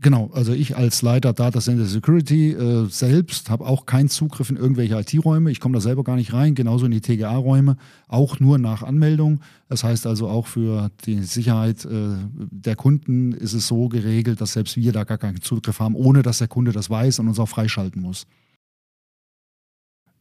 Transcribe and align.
Genau, 0.00 0.28
also 0.34 0.52
ich 0.52 0.76
als 0.76 1.02
Leiter 1.02 1.32
Data 1.32 1.60
Center 1.60 1.84
Security 1.84 2.50
äh, 2.50 2.86
selbst 2.86 3.48
habe 3.48 3.64
auch 3.64 3.86
keinen 3.86 4.08
Zugriff 4.08 4.50
in 4.50 4.56
irgendwelche 4.56 4.98
IT-Räume. 4.98 5.52
Ich 5.52 5.60
komme 5.60 5.74
da 5.74 5.80
selber 5.80 6.02
gar 6.02 6.16
nicht 6.16 6.32
rein, 6.32 6.56
genauso 6.56 6.86
in 6.86 6.90
die 6.90 7.00
TGA-Räume, 7.00 7.76
auch 8.08 8.40
nur 8.40 8.58
nach 8.58 8.82
Anmeldung. 8.82 9.40
Das 9.68 9.84
heißt 9.84 10.06
also 10.06 10.28
auch 10.28 10.48
für 10.48 10.90
die 11.06 11.22
Sicherheit 11.22 11.84
äh, 11.84 12.16
der 12.32 12.74
Kunden 12.74 13.32
ist 13.32 13.52
es 13.52 13.68
so 13.68 13.88
geregelt, 13.88 14.40
dass 14.40 14.54
selbst 14.54 14.76
wir 14.76 14.92
da 14.92 15.04
gar 15.04 15.18
keinen 15.18 15.40
Zugriff 15.40 15.78
haben, 15.78 15.94
ohne 15.94 16.22
dass 16.22 16.38
der 16.38 16.48
Kunde 16.48 16.72
das 16.72 16.90
weiß 16.90 17.20
und 17.20 17.28
uns 17.28 17.38
auch 17.38 17.48
freischalten 17.48 18.02
muss. 18.02 18.26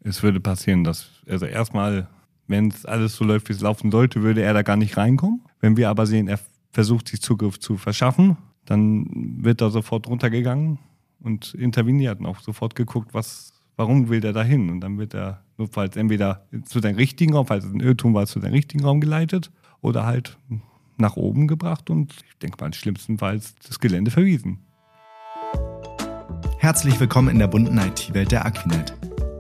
Es 0.02 0.22
würde 0.22 0.40
passieren, 0.40 0.84
dass, 0.84 1.10
also 1.28 1.46
erstmal, 1.46 2.10
wenn 2.48 2.68
es 2.68 2.86
alles 2.86 3.16
so 3.16 3.24
läuft, 3.24 3.50
wie 3.50 3.54
es 3.54 3.62
laufen 3.62 3.90
sollte, 3.90 4.22
würde 4.22 4.44
er 4.44 4.54
da 4.54 4.62
gar 4.62 4.78
nicht 4.78 4.98
reinkommen. 4.98 5.42
Wenn 5.60 5.78
wir 5.78 5.90
aber 5.90 6.06
sehen, 6.06 6.28
er 6.28 6.40
versucht 6.72 7.08
sich 7.08 7.22
Zugriff 7.22 7.60
zu 7.60 7.78
verschaffen, 7.78 8.38
dann 8.66 9.38
wird 9.44 9.62
da 9.62 9.70
sofort 9.70 10.08
runtergegangen 10.08 10.80
und 11.20 11.54
interveniert 11.54 12.20
und 12.20 12.26
auch 12.26 12.40
sofort 12.40 12.76
geguckt, 12.76 13.14
was, 13.14 13.54
warum 13.76 14.10
will 14.10 14.22
der 14.22 14.34
da 14.34 14.44
hin? 14.44 14.70
Und 14.70 14.82
dann 14.82 14.98
wird 14.98 15.14
er 15.14 15.44
notfalls 15.58 15.96
entweder 15.96 16.46
zu 16.66 16.80
deinem 16.80 16.96
richtigen 16.96 17.34
Raum, 17.34 17.48
falls 17.48 17.66
es 17.66 17.74
ein 17.74 17.80
Irrtum 17.80 18.14
war, 18.14 18.26
zu 18.26 18.40
deinem 18.40 18.54
richtigen 18.54 18.84
Raum 18.84 19.00
geleitet 19.00 19.52
oder 19.82 20.06
halt 20.06 20.38
nach 20.98 21.16
oben 21.16 21.48
gebracht 21.48 21.90
und 21.90 22.14
ich 22.30 22.38
denke 22.38 22.58
mal, 22.64 22.74
schlimmstenfalls 22.74 23.56
das 23.68 23.80
Gelände 23.80 24.12
verwiesen. 24.12 24.60
Herzlich 26.60 27.00
willkommen 27.00 27.30
in 27.30 27.40
der 27.40 27.48
bunten 27.48 27.78
IT-Welt 27.78 28.32
der 28.32 28.46
Aquinet. 28.46 28.96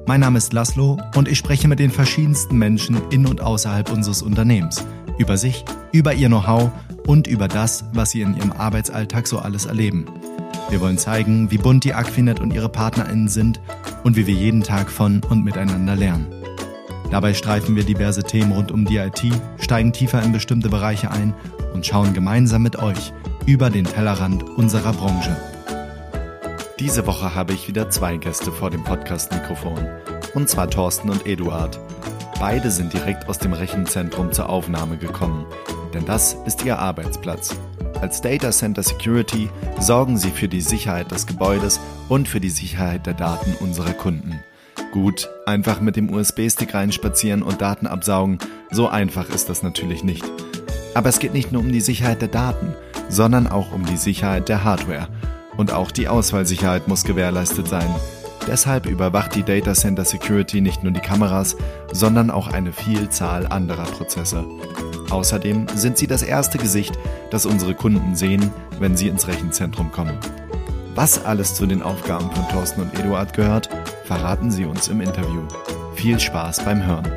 Mein 0.05 0.19
Name 0.19 0.37
ist 0.37 0.51
Laszlo 0.51 0.99
und 1.15 1.29
ich 1.29 1.37
spreche 1.37 1.69
mit 1.69 1.79
den 1.79 1.89
verschiedensten 1.89 2.57
Menschen 2.57 2.99
in 3.11 3.25
und 3.25 3.39
außerhalb 3.39 3.89
unseres 3.91 4.21
Unternehmens 4.21 4.85
über 5.17 5.37
sich, 5.37 5.63
über 5.93 6.13
ihr 6.13 6.27
Know-how 6.27 6.71
und 7.07 7.27
über 7.27 7.47
das, 7.47 7.85
was 7.93 8.11
sie 8.11 8.21
in 8.21 8.35
ihrem 8.35 8.51
Arbeitsalltag 8.51 9.27
so 9.27 9.39
alles 9.39 9.65
erleben. 9.65 10.05
Wir 10.69 10.81
wollen 10.81 10.97
zeigen, 10.97 11.51
wie 11.51 11.57
bunt 11.57 11.83
die 11.83 11.93
Aquinet 11.93 12.39
und 12.39 12.53
ihre 12.53 12.69
PartnerInnen 12.69 13.27
sind 13.27 13.59
und 14.03 14.15
wie 14.15 14.27
wir 14.27 14.33
jeden 14.33 14.63
Tag 14.63 14.89
von 14.89 15.21
und 15.29 15.43
miteinander 15.43 15.95
lernen. 15.95 16.27
Dabei 17.11 17.33
streifen 17.33 17.75
wir 17.75 17.83
diverse 17.83 18.23
Themen 18.23 18.53
rund 18.53 18.71
um 18.71 18.85
die 18.85 18.97
IT, 18.97 19.21
steigen 19.59 19.93
tiefer 19.93 20.23
in 20.23 20.31
bestimmte 20.31 20.69
Bereiche 20.69 21.11
ein 21.11 21.35
und 21.73 21.85
schauen 21.85 22.13
gemeinsam 22.13 22.63
mit 22.63 22.77
euch 22.77 23.13
über 23.45 23.69
den 23.69 23.85
Tellerrand 23.85 24.43
unserer 24.43 24.93
Branche. 24.93 25.37
Diese 26.79 27.05
Woche 27.05 27.35
habe 27.35 27.53
ich 27.53 27.67
wieder 27.67 27.89
zwei 27.89 28.17
Gäste 28.17 28.51
vor 28.51 28.71
dem 28.71 28.83
Podcast-Mikrofon. 28.83 29.77
Und 30.33 30.49
zwar 30.49 30.69
Thorsten 30.69 31.11
und 31.11 31.27
Eduard. 31.27 31.79
Beide 32.39 32.71
sind 32.71 32.93
direkt 32.93 33.29
aus 33.29 33.37
dem 33.37 33.53
Rechenzentrum 33.53 34.31
zur 34.31 34.49
Aufnahme 34.49 34.97
gekommen 34.97 35.45
denn 35.93 36.05
das 36.05 36.35
ist 36.45 36.65
ihr 36.65 36.79
Arbeitsplatz. 36.79 37.55
Als 38.01 38.21
Data 38.21 38.51
Center 38.51 38.83
Security 38.83 39.49
sorgen 39.79 40.17
sie 40.17 40.31
für 40.31 40.47
die 40.47 40.61
Sicherheit 40.61 41.11
des 41.11 41.25
Gebäudes 41.25 41.79
und 42.09 42.27
für 42.27 42.39
die 42.39 42.49
Sicherheit 42.49 43.05
der 43.05 43.13
Daten 43.13 43.55
unserer 43.59 43.93
Kunden. 43.93 44.39
Gut, 44.91 45.29
einfach 45.45 45.79
mit 45.79 45.95
dem 45.95 46.13
USB-Stick 46.13 46.73
reinspazieren 46.73 47.43
und 47.43 47.61
Daten 47.61 47.87
absaugen, 47.87 48.39
so 48.71 48.87
einfach 48.87 49.29
ist 49.29 49.49
das 49.49 49.63
natürlich 49.63 50.03
nicht. 50.03 50.23
Aber 50.93 51.09
es 51.09 51.19
geht 51.19 51.33
nicht 51.33 51.51
nur 51.51 51.61
um 51.61 51.71
die 51.71 51.81
Sicherheit 51.81 52.21
der 52.21 52.27
Daten, 52.27 52.75
sondern 53.09 53.47
auch 53.47 53.71
um 53.71 53.85
die 53.85 53.97
Sicherheit 53.97 54.49
der 54.49 54.63
Hardware. 54.63 55.07
Und 55.57 55.71
auch 55.71 55.91
die 55.91 56.07
Ausfallsicherheit 56.07 56.87
muss 56.87 57.03
gewährleistet 57.03 57.67
sein. 57.67 57.89
Deshalb 58.47 58.85
überwacht 58.85 59.35
die 59.35 59.43
Data 59.43 59.73
Center 59.73 60.03
Security 60.03 60.59
nicht 60.59 60.83
nur 60.83 60.91
die 60.91 60.99
Kameras, 60.99 61.55
sondern 61.91 62.29
auch 62.29 62.47
eine 62.47 62.73
Vielzahl 62.73 63.47
anderer 63.47 63.85
Prozesse. 63.85 64.45
Außerdem 65.09 65.67
sind 65.75 65.97
sie 65.97 66.07
das 66.07 66.23
erste 66.23 66.57
Gesicht, 66.57 66.97
das 67.31 67.45
unsere 67.45 67.73
Kunden 67.73 68.15
sehen, 68.15 68.51
wenn 68.79 68.97
sie 68.97 69.07
ins 69.07 69.27
Rechenzentrum 69.27 69.91
kommen. 69.91 70.17
Was 70.95 71.23
alles 71.23 71.55
zu 71.55 71.65
den 71.65 71.81
Aufgaben 71.81 72.29
von 72.31 72.47
Thorsten 72.49 72.81
und 72.81 72.99
Eduard 72.99 73.33
gehört, 73.33 73.69
verraten 74.05 74.51
sie 74.51 74.65
uns 74.65 74.89
im 74.89 75.01
Interview. 75.01 75.41
Viel 75.95 76.19
Spaß 76.19 76.65
beim 76.65 76.85
Hören. 76.85 77.07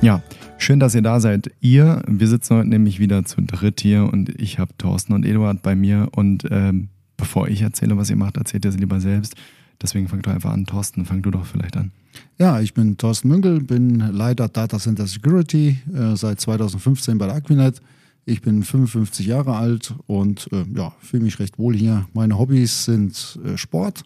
Ja, 0.00 0.22
schön, 0.56 0.80
dass 0.80 0.94
ihr 0.94 1.02
da 1.02 1.20
seid. 1.20 1.50
Ihr, 1.60 2.02
wir 2.06 2.28
sitzen 2.28 2.56
heute 2.56 2.68
nämlich 2.68 2.98
wieder 2.98 3.24
zu 3.24 3.42
dritt 3.42 3.80
hier 3.80 4.04
und 4.04 4.28
ich 4.40 4.58
habe 4.58 4.72
Thorsten 4.78 5.12
und 5.12 5.26
Eduard 5.26 5.62
bei 5.62 5.74
mir 5.74 6.08
und 6.12 6.46
ähm, 6.50 6.88
bevor 7.22 7.46
ich 7.46 7.62
erzähle, 7.62 7.96
was 7.96 8.10
ihr 8.10 8.16
macht, 8.16 8.36
erzählt 8.36 8.64
ihr 8.64 8.70
es 8.70 8.76
lieber 8.76 9.00
selbst. 9.00 9.36
Deswegen 9.80 10.08
fang 10.08 10.22
doch 10.22 10.32
einfach 10.32 10.50
an. 10.50 10.66
Thorsten, 10.66 11.04
fang 11.04 11.22
du 11.22 11.30
doch 11.30 11.46
vielleicht 11.46 11.76
an. 11.76 11.92
Ja, 12.36 12.60
ich 12.60 12.74
bin 12.74 12.96
Thorsten 12.96 13.28
Münkel, 13.28 13.60
bin 13.60 14.00
Leiter 14.00 14.48
Data 14.48 14.80
Center 14.80 15.06
Security 15.06 15.78
äh, 15.94 16.16
seit 16.16 16.40
2015 16.40 17.18
bei 17.18 17.26
der 17.26 17.36
Aquinet. 17.36 17.80
Ich 18.24 18.42
bin 18.42 18.64
55 18.64 19.24
Jahre 19.24 19.56
alt 19.56 19.94
und 20.08 20.48
äh, 20.52 20.64
ja, 20.76 20.92
fühle 21.00 21.22
mich 21.22 21.38
recht 21.38 21.60
wohl 21.60 21.76
hier. 21.76 22.06
Meine 22.12 22.38
Hobbys 22.38 22.86
sind 22.86 23.38
äh, 23.44 23.56
Sport, 23.56 24.02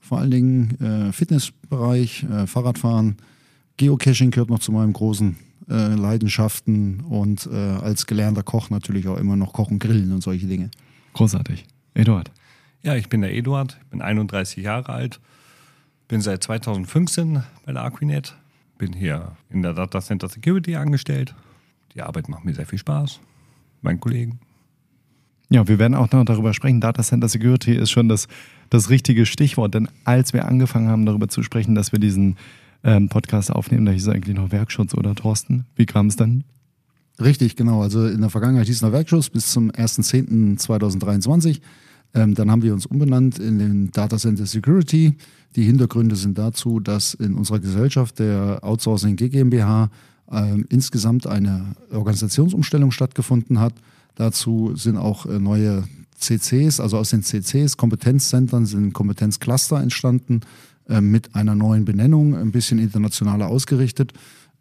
vor 0.00 0.18
allen 0.18 0.32
Dingen 0.32 0.80
äh, 0.80 1.12
Fitnessbereich, 1.12 2.24
äh, 2.24 2.46
Fahrradfahren. 2.48 3.18
Geocaching 3.76 4.32
gehört 4.32 4.50
noch 4.50 4.58
zu 4.58 4.72
meinen 4.72 4.92
großen 4.92 5.36
äh, 5.68 5.94
Leidenschaften 5.94 7.00
und 7.02 7.46
als 7.46 8.06
gelernter 8.06 8.42
Koch 8.42 8.68
natürlich 8.70 9.06
auch 9.06 9.16
immer 9.16 9.36
noch 9.36 9.52
Kochen, 9.52 9.78
Grillen 9.78 10.12
und 10.12 10.24
solche 10.24 10.46
Dinge. 10.46 10.70
Großartig. 11.12 11.64
Eduard. 11.94 12.32
Ja, 12.82 12.94
ich 12.94 13.08
bin 13.08 13.20
der 13.20 13.34
Eduard, 13.34 13.78
ich 13.82 13.88
bin 13.88 14.00
31 14.00 14.62
Jahre 14.62 14.92
alt, 14.92 15.20
bin 16.06 16.20
seit 16.20 16.44
2015 16.44 17.42
bei 17.66 17.72
der 17.72 17.82
Aquinet, 17.82 18.36
bin 18.78 18.92
hier 18.92 19.36
in 19.50 19.62
der 19.62 19.74
Data 19.74 20.00
Center 20.00 20.28
Security 20.28 20.76
angestellt. 20.76 21.34
Die 21.94 22.02
Arbeit 22.02 22.28
macht 22.28 22.44
mir 22.44 22.54
sehr 22.54 22.66
viel 22.66 22.78
Spaß, 22.78 23.20
meinen 23.82 24.00
Kollegen. 24.00 24.40
Ja, 25.50 25.66
wir 25.66 25.78
werden 25.78 25.94
auch 25.94 26.10
noch 26.12 26.24
darüber 26.24 26.52
sprechen. 26.52 26.80
Data 26.80 27.02
Center 27.02 27.28
Security 27.28 27.74
ist 27.74 27.90
schon 27.90 28.08
das, 28.08 28.28
das 28.70 28.90
richtige 28.90 29.26
Stichwort, 29.26 29.74
denn 29.74 29.88
als 30.04 30.32
wir 30.32 30.46
angefangen 30.46 30.88
haben, 30.88 31.06
darüber 31.06 31.28
zu 31.28 31.42
sprechen, 31.42 31.74
dass 31.74 31.90
wir 31.90 31.98
diesen 31.98 32.36
ähm, 32.84 33.08
Podcast 33.08 33.50
aufnehmen, 33.50 33.86
da 33.86 33.92
hieß 33.92 34.06
es 34.06 34.14
eigentlich 34.14 34.36
noch 34.36 34.52
Werkschutz 34.52 34.94
oder 34.94 35.14
Thorsten. 35.14 35.66
Wie 35.74 35.86
kam 35.86 36.06
es 36.06 36.16
dann? 36.16 36.44
Richtig, 37.20 37.56
genau. 37.56 37.82
Also 37.82 38.06
in 38.06 38.20
der 38.20 38.30
Vergangenheit 38.30 38.66
hieß 38.66 38.76
es 38.76 38.82
noch 38.82 38.92
Werkschutz 38.92 39.30
bis 39.30 39.50
zum 39.50 39.70
1.10.2023. 39.72 41.60
Ähm, 42.14 42.34
dann 42.34 42.50
haben 42.50 42.62
wir 42.62 42.72
uns 42.72 42.86
umbenannt 42.86 43.38
in 43.38 43.58
den 43.58 43.90
Data 43.90 44.16
Center 44.16 44.46
Security. 44.46 45.14
Die 45.56 45.62
Hintergründe 45.62 46.16
sind 46.16 46.38
dazu, 46.38 46.80
dass 46.80 47.14
in 47.14 47.34
unserer 47.34 47.58
Gesellschaft 47.58 48.18
der 48.18 48.60
Outsourcing 48.62 49.16
GmbH 49.16 49.90
äh, 50.30 50.60
insgesamt 50.68 51.26
eine 51.26 51.74
Organisationsumstellung 51.90 52.90
stattgefunden 52.90 53.58
hat. 53.60 53.74
Dazu 54.14 54.74
sind 54.76 54.96
auch 54.96 55.26
äh, 55.26 55.38
neue 55.38 55.84
CCs, 56.16 56.80
also 56.80 56.98
aus 56.98 57.10
den 57.10 57.22
CCs, 57.22 57.76
Kompetenzzentren, 57.76 58.66
sind 58.66 58.92
Kompetenzcluster 58.92 59.80
entstanden 59.80 60.40
äh, 60.88 61.00
mit 61.00 61.34
einer 61.34 61.54
neuen 61.54 61.84
Benennung, 61.84 62.36
ein 62.36 62.50
bisschen 62.50 62.78
internationaler 62.78 63.48
ausgerichtet. 63.48 64.12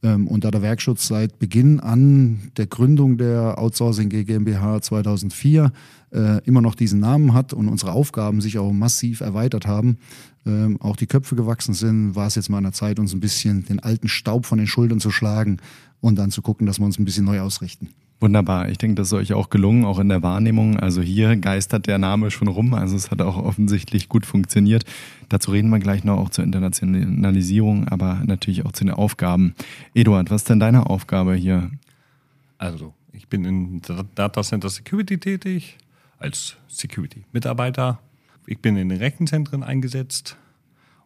Ähm, 0.03 0.27
und 0.27 0.43
da 0.43 0.51
der 0.51 0.61
Werkschutz 0.61 1.07
seit 1.07 1.39
Beginn 1.39 1.79
an 1.79 2.51
der 2.57 2.67
Gründung 2.67 3.17
der 3.17 3.57
Outsourcing 3.57 4.09
GmbH 4.09 4.81
2004 4.81 5.71
äh, 6.11 6.43
immer 6.45 6.61
noch 6.61 6.75
diesen 6.75 6.99
Namen 6.99 7.33
hat 7.33 7.53
und 7.53 7.67
unsere 7.67 7.91
Aufgaben 7.91 8.41
sich 8.41 8.57
auch 8.59 8.71
massiv 8.71 9.21
erweitert 9.21 9.65
haben, 9.65 9.97
ähm, 10.45 10.79
auch 10.81 10.95
die 10.95 11.07
Köpfe 11.07 11.35
gewachsen 11.35 11.73
sind, 11.73 12.15
war 12.15 12.27
es 12.27 12.35
jetzt 12.35 12.49
mal 12.49 12.59
an 12.59 12.65
der 12.65 12.73
Zeit, 12.73 12.99
uns 12.99 13.13
ein 13.13 13.19
bisschen 13.19 13.65
den 13.65 13.79
alten 13.79 14.07
Staub 14.07 14.45
von 14.45 14.57
den 14.57 14.67
Schultern 14.67 14.99
zu 14.99 15.11
schlagen 15.11 15.57
und 15.99 16.15
dann 16.15 16.31
zu 16.31 16.41
gucken, 16.41 16.67
dass 16.67 16.79
wir 16.79 16.85
uns 16.85 16.99
ein 16.99 17.05
bisschen 17.05 17.25
neu 17.25 17.41
ausrichten. 17.41 17.89
Wunderbar. 18.19 18.69
Ich 18.69 18.79
denke, 18.79 18.95
das 18.95 19.07
ist 19.07 19.13
euch 19.13 19.33
auch 19.33 19.51
gelungen, 19.51 19.85
auch 19.85 19.99
in 19.99 20.09
der 20.09 20.23
Wahrnehmung. 20.23 20.79
Also 20.79 21.01
hier 21.01 21.35
geistert 21.35 21.85
der 21.85 21.99
Name 21.99 22.31
schon 22.31 22.47
rum. 22.47 22.73
Also 22.73 22.95
es 22.95 23.11
hat 23.11 23.21
auch 23.21 23.37
offensichtlich 23.37 24.09
gut 24.09 24.25
funktioniert. 24.25 24.85
Dazu 25.29 25.51
reden 25.51 25.69
wir 25.69 25.77
gleich 25.77 26.03
noch 26.03 26.17
auch 26.17 26.29
zur 26.29 26.43
Internationalisierung, 26.43 27.87
aber 27.87 28.23
natürlich 28.25 28.65
auch 28.65 28.71
zu 28.71 28.85
den 28.85 28.93
Aufgaben. 28.93 29.53
Eduard, 29.93 30.31
was 30.31 30.41
ist 30.41 30.49
denn 30.49 30.59
deine 30.59 30.87
Aufgabe 30.87 31.35
hier? 31.35 31.69
Also, 32.57 32.95
ich 33.11 33.27
bin 33.27 33.45
in 33.45 33.81
Data 34.15 34.41
Center 34.41 34.69
Security 34.69 35.19
tätig 35.19 35.77
als 36.17 36.55
Security-Mitarbeiter. 36.67 37.99
Ich 38.47 38.59
bin 38.59 38.77
in 38.77 38.89
den 38.89 38.97
Rechenzentren 38.97 39.61
eingesetzt 39.61 40.37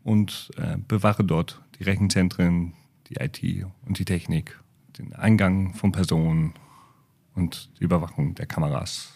und 0.04 0.52
äh, 0.56 0.78
bewache 0.88 1.26
dort 1.26 1.62
die 1.78 1.84
Rechenzentren, 1.84 2.72
die 3.10 3.16
IT 3.16 3.66
und 3.86 4.00
die 4.00 4.06
Technik, 4.06 4.58
den 4.98 5.14
Eingang 5.14 5.74
von 5.74 5.92
Personen 5.92 6.54
und 7.36 7.72
die 7.80 7.84
Überwachung 7.84 8.36
der 8.36 8.46
Kameras 8.46 9.14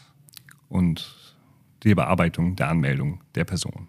und 0.70 1.36
die 1.84 1.96
Bearbeitung 1.96 2.56
der 2.56 2.70
Anmeldung 2.70 3.22
der 3.36 3.46
Person. 3.46 3.88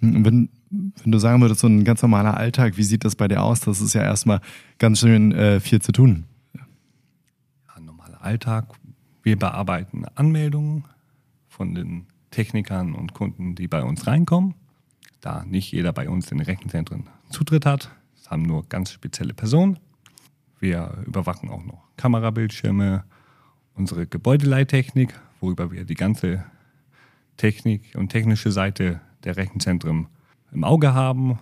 Hm, 0.00 0.24
wenn, 0.24 0.48
wenn 0.70 1.12
du 1.12 1.18
sagen 1.18 1.40
würdest, 1.40 1.60
so 1.60 1.66
ein 1.66 1.84
ganz 1.84 2.02
normaler 2.02 2.36
Alltag, 2.36 2.76
wie 2.76 2.82
sieht 2.82 3.04
das 3.04 3.16
bei 3.16 3.28
dir 3.28 3.42
aus? 3.42 3.60
Das 3.60 3.80
ist 3.80 3.94
ja 3.94 4.02
erstmal 4.02 4.40
ganz 4.78 5.00
schön 5.00 5.32
äh, 5.32 5.60
viel 5.60 5.80
zu 5.80 5.92
tun. 5.92 6.24
Ja, 6.54 6.66
ein 7.74 7.84
normaler 7.84 8.22
Alltag. 8.22 8.74
Wir 9.22 9.38
bearbeiten 9.38 10.04
Anmeldungen 10.14 10.84
von 11.48 11.74
den 11.74 12.06
Technikern 12.30 12.94
und 12.94 13.14
Kunden, 13.14 13.54
die 13.54 13.68
bei 13.68 13.82
uns 13.82 14.06
reinkommen. 14.06 14.54
Da 15.20 15.44
nicht 15.44 15.72
jeder 15.72 15.92
bei 15.92 16.08
uns 16.08 16.30
in 16.30 16.38
den 16.38 16.44
Rechenzentren 16.44 17.08
Zutritt 17.30 17.66
hat. 17.66 17.90
Das 18.16 18.30
haben 18.30 18.42
nur 18.42 18.68
ganz 18.68 18.92
spezielle 18.92 19.34
Personen. 19.34 19.78
Wir 20.60 21.02
überwachen 21.06 21.48
auch 21.50 21.64
noch 21.64 21.88
Kamerabildschirme, 21.96 23.04
unsere 23.78 24.06
Gebäudeleittechnik, 24.06 25.14
worüber 25.40 25.70
wir 25.70 25.84
die 25.84 25.94
ganze 25.94 26.44
Technik 27.36 27.94
und 27.96 28.08
technische 28.10 28.50
Seite 28.50 29.00
der 29.24 29.36
Rechenzentren 29.36 30.08
im 30.52 30.64
Auge 30.64 30.94
haben 30.94 31.38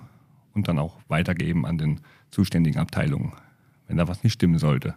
und 0.55 0.69
dann 0.69 0.79
auch 0.79 0.99
weitergeben 1.09 1.65
an 1.67 1.79
den 1.79 2.01
zuständigen 2.31 2.79
Abteilungen, 2.79 3.33
wenn 3.89 3.97
da 3.97 4.07
was 4.07 4.23
nicht 4.23 4.35
stimmen 4.35 4.59
sollte. 4.59 4.95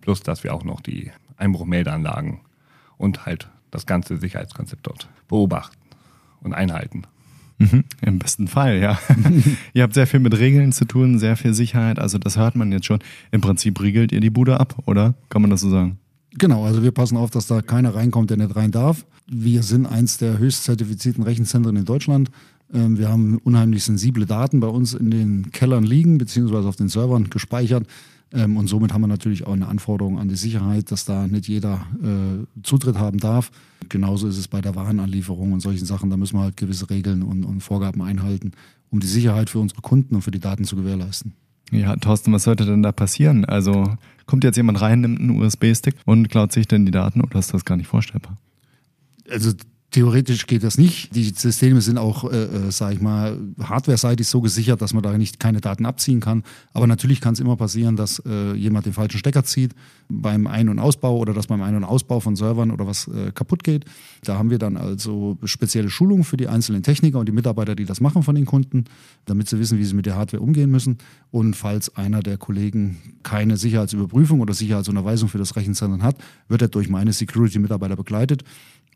Plus, 0.00 0.22
dass 0.22 0.44
wir 0.44 0.54
auch 0.54 0.64
noch 0.64 0.80
die 0.80 1.10
Einbruchmeldeanlagen 1.36 2.40
und 2.96 3.26
halt 3.26 3.50
das 3.70 3.84
ganze 3.84 4.16
Sicherheitskonzept 4.16 4.86
dort 4.86 5.08
beobachten 5.28 5.78
und 6.40 6.54
einhalten. 6.54 7.02
Mhm, 7.58 7.84
Im 8.00 8.18
besten 8.18 8.48
Fall, 8.48 8.78
ja. 8.78 8.98
ihr 9.74 9.82
habt 9.82 9.92
sehr 9.92 10.06
viel 10.06 10.20
mit 10.20 10.38
Regeln 10.38 10.72
zu 10.72 10.84
tun, 10.84 11.18
sehr 11.18 11.36
viel 11.36 11.52
Sicherheit. 11.52 11.98
Also 11.98 12.16
das 12.16 12.36
hört 12.36 12.54
man 12.54 12.70
jetzt 12.70 12.86
schon. 12.86 13.00
Im 13.32 13.40
Prinzip 13.40 13.80
riegelt 13.80 14.12
ihr 14.12 14.20
die 14.20 14.30
Bude 14.30 14.60
ab, 14.60 14.76
oder? 14.86 15.14
Kann 15.28 15.42
man 15.42 15.50
das 15.50 15.60
so 15.60 15.68
sagen? 15.68 15.98
Genau, 16.36 16.64
also 16.64 16.82
wir 16.82 16.92
passen 16.92 17.16
auf, 17.16 17.30
dass 17.30 17.46
da 17.46 17.62
keiner 17.62 17.94
reinkommt, 17.94 18.30
der 18.30 18.36
nicht 18.36 18.54
rein 18.54 18.70
darf. 18.70 19.06
Wir 19.26 19.62
sind 19.62 19.86
eins 19.86 20.18
der 20.18 20.38
höchst 20.38 20.64
zertifizierten 20.64 21.22
Rechenzentren 21.22 21.76
in 21.76 21.84
Deutschland. 21.84 22.30
Ähm, 22.72 22.98
wir 22.98 23.08
haben 23.08 23.38
unheimlich 23.38 23.84
sensible 23.84 24.26
Daten 24.26 24.60
bei 24.60 24.68
uns 24.68 24.94
in 24.94 25.10
den 25.10 25.50
Kellern 25.52 25.84
liegen, 25.84 26.18
beziehungsweise 26.18 26.68
auf 26.68 26.76
den 26.76 26.88
Servern 26.88 27.30
gespeichert. 27.30 27.86
Ähm, 28.32 28.56
und 28.58 28.66
somit 28.66 28.92
haben 28.92 29.00
wir 29.00 29.08
natürlich 29.08 29.46
auch 29.46 29.54
eine 29.54 29.68
Anforderung 29.68 30.18
an 30.18 30.28
die 30.28 30.36
Sicherheit, 30.36 30.90
dass 30.90 31.04
da 31.04 31.26
nicht 31.26 31.48
jeder 31.48 31.86
äh, 32.02 32.62
Zutritt 32.62 32.98
haben 32.98 33.18
darf. 33.18 33.50
Genauso 33.88 34.28
ist 34.28 34.36
es 34.36 34.48
bei 34.48 34.60
der 34.60 34.74
Warenanlieferung 34.74 35.52
und 35.52 35.60
solchen 35.60 35.86
Sachen. 35.86 36.10
Da 36.10 36.16
müssen 36.16 36.36
wir 36.36 36.42
halt 36.42 36.56
gewisse 36.56 36.90
Regeln 36.90 37.22
und, 37.22 37.44
und 37.44 37.60
Vorgaben 37.62 38.02
einhalten, 38.02 38.52
um 38.90 39.00
die 39.00 39.06
Sicherheit 39.06 39.48
für 39.48 39.60
unsere 39.60 39.80
Kunden 39.80 40.14
und 40.14 40.22
für 40.22 40.30
die 40.30 40.40
Daten 40.40 40.64
zu 40.64 40.76
gewährleisten. 40.76 41.32
Ja, 41.70 41.96
Thorsten, 41.96 42.32
was 42.32 42.44
sollte 42.44 42.64
denn 42.64 42.82
da 42.82 42.92
passieren? 42.92 43.44
Also 43.44 43.94
kommt 44.26 44.44
jetzt 44.44 44.56
jemand 44.56 44.80
rein, 44.80 45.00
nimmt 45.00 45.20
einen 45.20 45.40
USB-Stick 45.40 45.96
und 46.04 46.28
klaut 46.28 46.52
sich 46.52 46.66
denn 46.66 46.86
die 46.86 46.92
Daten 46.92 47.20
oder 47.20 47.38
ist 47.38 47.52
das 47.52 47.64
gar 47.64 47.76
nicht 47.76 47.88
vorstellbar? 47.88 48.36
Also 49.28 49.52
Theoretisch 49.90 50.46
geht 50.46 50.64
das 50.64 50.76
nicht. 50.76 51.14
Die 51.14 51.24
Systeme 51.24 51.80
sind 51.80 51.96
auch, 51.96 52.30
äh, 52.30 52.42
äh, 52.42 52.70
sage 52.70 52.96
ich 52.96 53.00
mal, 53.00 53.38
hardware-seitig 53.58 54.28
so 54.28 54.42
gesichert, 54.42 54.82
dass 54.82 54.92
man 54.92 55.02
da 55.02 55.16
nicht 55.16 55.40
keine 55.40 55.62
Daten 55.62 55.86
abziehen 55.86 56.20
kann. 56.20 56.42
Aber 56.74 56.86
natürlich 56.86 57.22
kann 57.22 57.32
es 57.32 57.40
immer 57.40 57.56
passieren, 57.56 57.96
dass 57.96 58.22
äh, 58.26 58.52
jemand 58.52 58.84
den 58.84 58.92
falschen 58.92 59.18
Stecker 59.18 59.44
zieht 59.44 59.74
beim 60.10 60.46
Ein- 60.46 60.68
und 60.68 60.78
Ausbau 60.78 61.16
oder 61.16 61.32
dass 61.32 61.46
beim 61.46 61.62
Ein- 61.62 61.74
und 61.74 61.84
Ausbau 61.84 62.20
von 62.20 62.36
Servern 62.36 62.70
oder 62.70 62.86
was 62.86 63.08
äh, 63.08 63.32
kaputt 63.32 63.64
geht. 63.64 63.86
Da 64.24 64.36
haben 64.36 64.50
wir 64.50 64.58
dann 64.58 64.76
also 64.76 65.38
spezielle 65.44 65.88
Schulungen 65.88 66.24
für 66.24 66.36
die 66.36 66.48
einzelnen 66.48 66.82
Techniker 66.82 67.18
und 67.18 67.26
die 67.26 67.32
Mitarbeiter, 67.32 67.74
die 67.74 67.86
das 67.86 68.02
machen 68.02 68.22
von 68.22 68.34
den 68.34 68.44
Kunden, 68.44 68.84
damit 69.24 69.48
sie 69.48 69.58
wissen, 69.58 69.78
wie 69.78 69.84
sie 69.84 69.94
mit 69.94 70.04
der 70.04 70.16
Hardware 70.16 70.42
umgehen 70.42 70.70
müssen. 70.70 70.98
Und 71.30 71.54
falls 71.54 71.96
einer 71.96 72.22
der 72.22 72.36
Kollegen 72.36 72.98
keine 73.22 73.56
Sicherheitsüberprüfung 73.56 74.40
oder 74.40 74.52
Sicherheitsunterweisung 74.52 75.30
für 75.30 75.38
das 75.38 75.56
Rechenzentrum 75.56 76.02
hat, 76.02 76.16
wird 76.48 76.60
er 76.60 76.68
durch 76.68 76.90
meine 76.90 77.14
Security-Mitarbeiter 77.14 77.96
begleitet. 77.96 78.44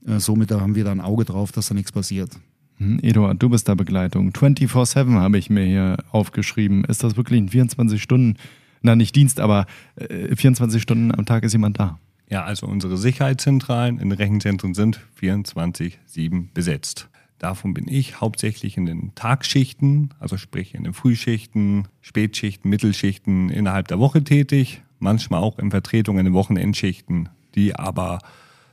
Äh, 0.06 0.18
somit 0.18 0.50
haben 0.50 0.74
wir 0.74 0.81
da 0.84 0.92
ein 0.92 1.00
Auge 1.00 1.24
drauf, 1.24 1.52
dass 1.52 1.68
da 1.68 1.74
nichts 1.74 1.92
passiert. 1.92 2.38
Hm, 2.78 2.98
Eduard, 3.02 3.42
du 3.42 3.48
bist 3.48 3.68
da 3.68 3.74
Begleitung. 3.74 4.30
24-7 4.30 5.14
habe 5.14 5.38
ich 5.38 5.50
mir 5.50 5.64
hier 5.64 5.96
aufgeschrieben. 6.10 6.84
Ist 6.84 7.04
das 7.04 7.16
wirklich 7.16 7.40
ein 7.40 7.48
24 7.48 8.02
Stunden, 8.02 8.38
na 8.80 8.96
nicht 8.96 9.14
Dienst, 9.14 9.40
aber 9.40 9.66
äh, 9.96 10.34
24 10.34 10.82
Stunden 10.82 11.14
am 11.14 11.26
Tag 11.26 11.44
ist 11.44 11.52
jemand 11.52 11.78
da? 11.78 11.98
Ja, 12.28 12.44
also 12.44 12.66
unsere 12.66 12.96
Sicherheitszentralen 12.96 13.98
in 13.98 14.08
den 14.08 14.18
Rechenzentren 14.18 14.74
sind 14.74 15.00
24-7 15.20 16.48
besetzt. 16.54 17.08
Davon 17.38 17.74
bin 17.74 17.88
ich 17.88 18.20
hauptsächlich 18.20 18.76
in 18.76 18.86
den 18.86 19.14
Tagschichten, 19.14 20.14
also 20.18 20.36
sprich 20.36 20.74
in 20.74 20.84
den 20.84 20.94
Frühschichten, 20.94 21.88
Spätschichten, 22.00 22.70
Mittelschichten 22.70 23.50
innerhalb 23.50 23.88
der 23.88 23.98
Woche 23.98 24.22
tätig, 24.24 24.80
manchmal 24.98 25.42
auch 25.42 25.58
in 25.58 25.70
Vertretung 25.70 26.18
in 26.18 26.24
den 26.24 26.34
Wochenendschichten, 26.34 27.28
die 27.54 27.74
aber 27.74 28.20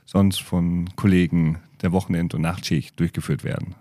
sonst 0.06 0.40
von 0.40 0.88
Kollegen 0.96 1.58
der 1.82 1.92
Wochenend- 1.92 2.34
und 2.34 2.42
Nachtschicht 2.42 2.98
durchgeführt 2.98 3.44
werden. 3.44 3.74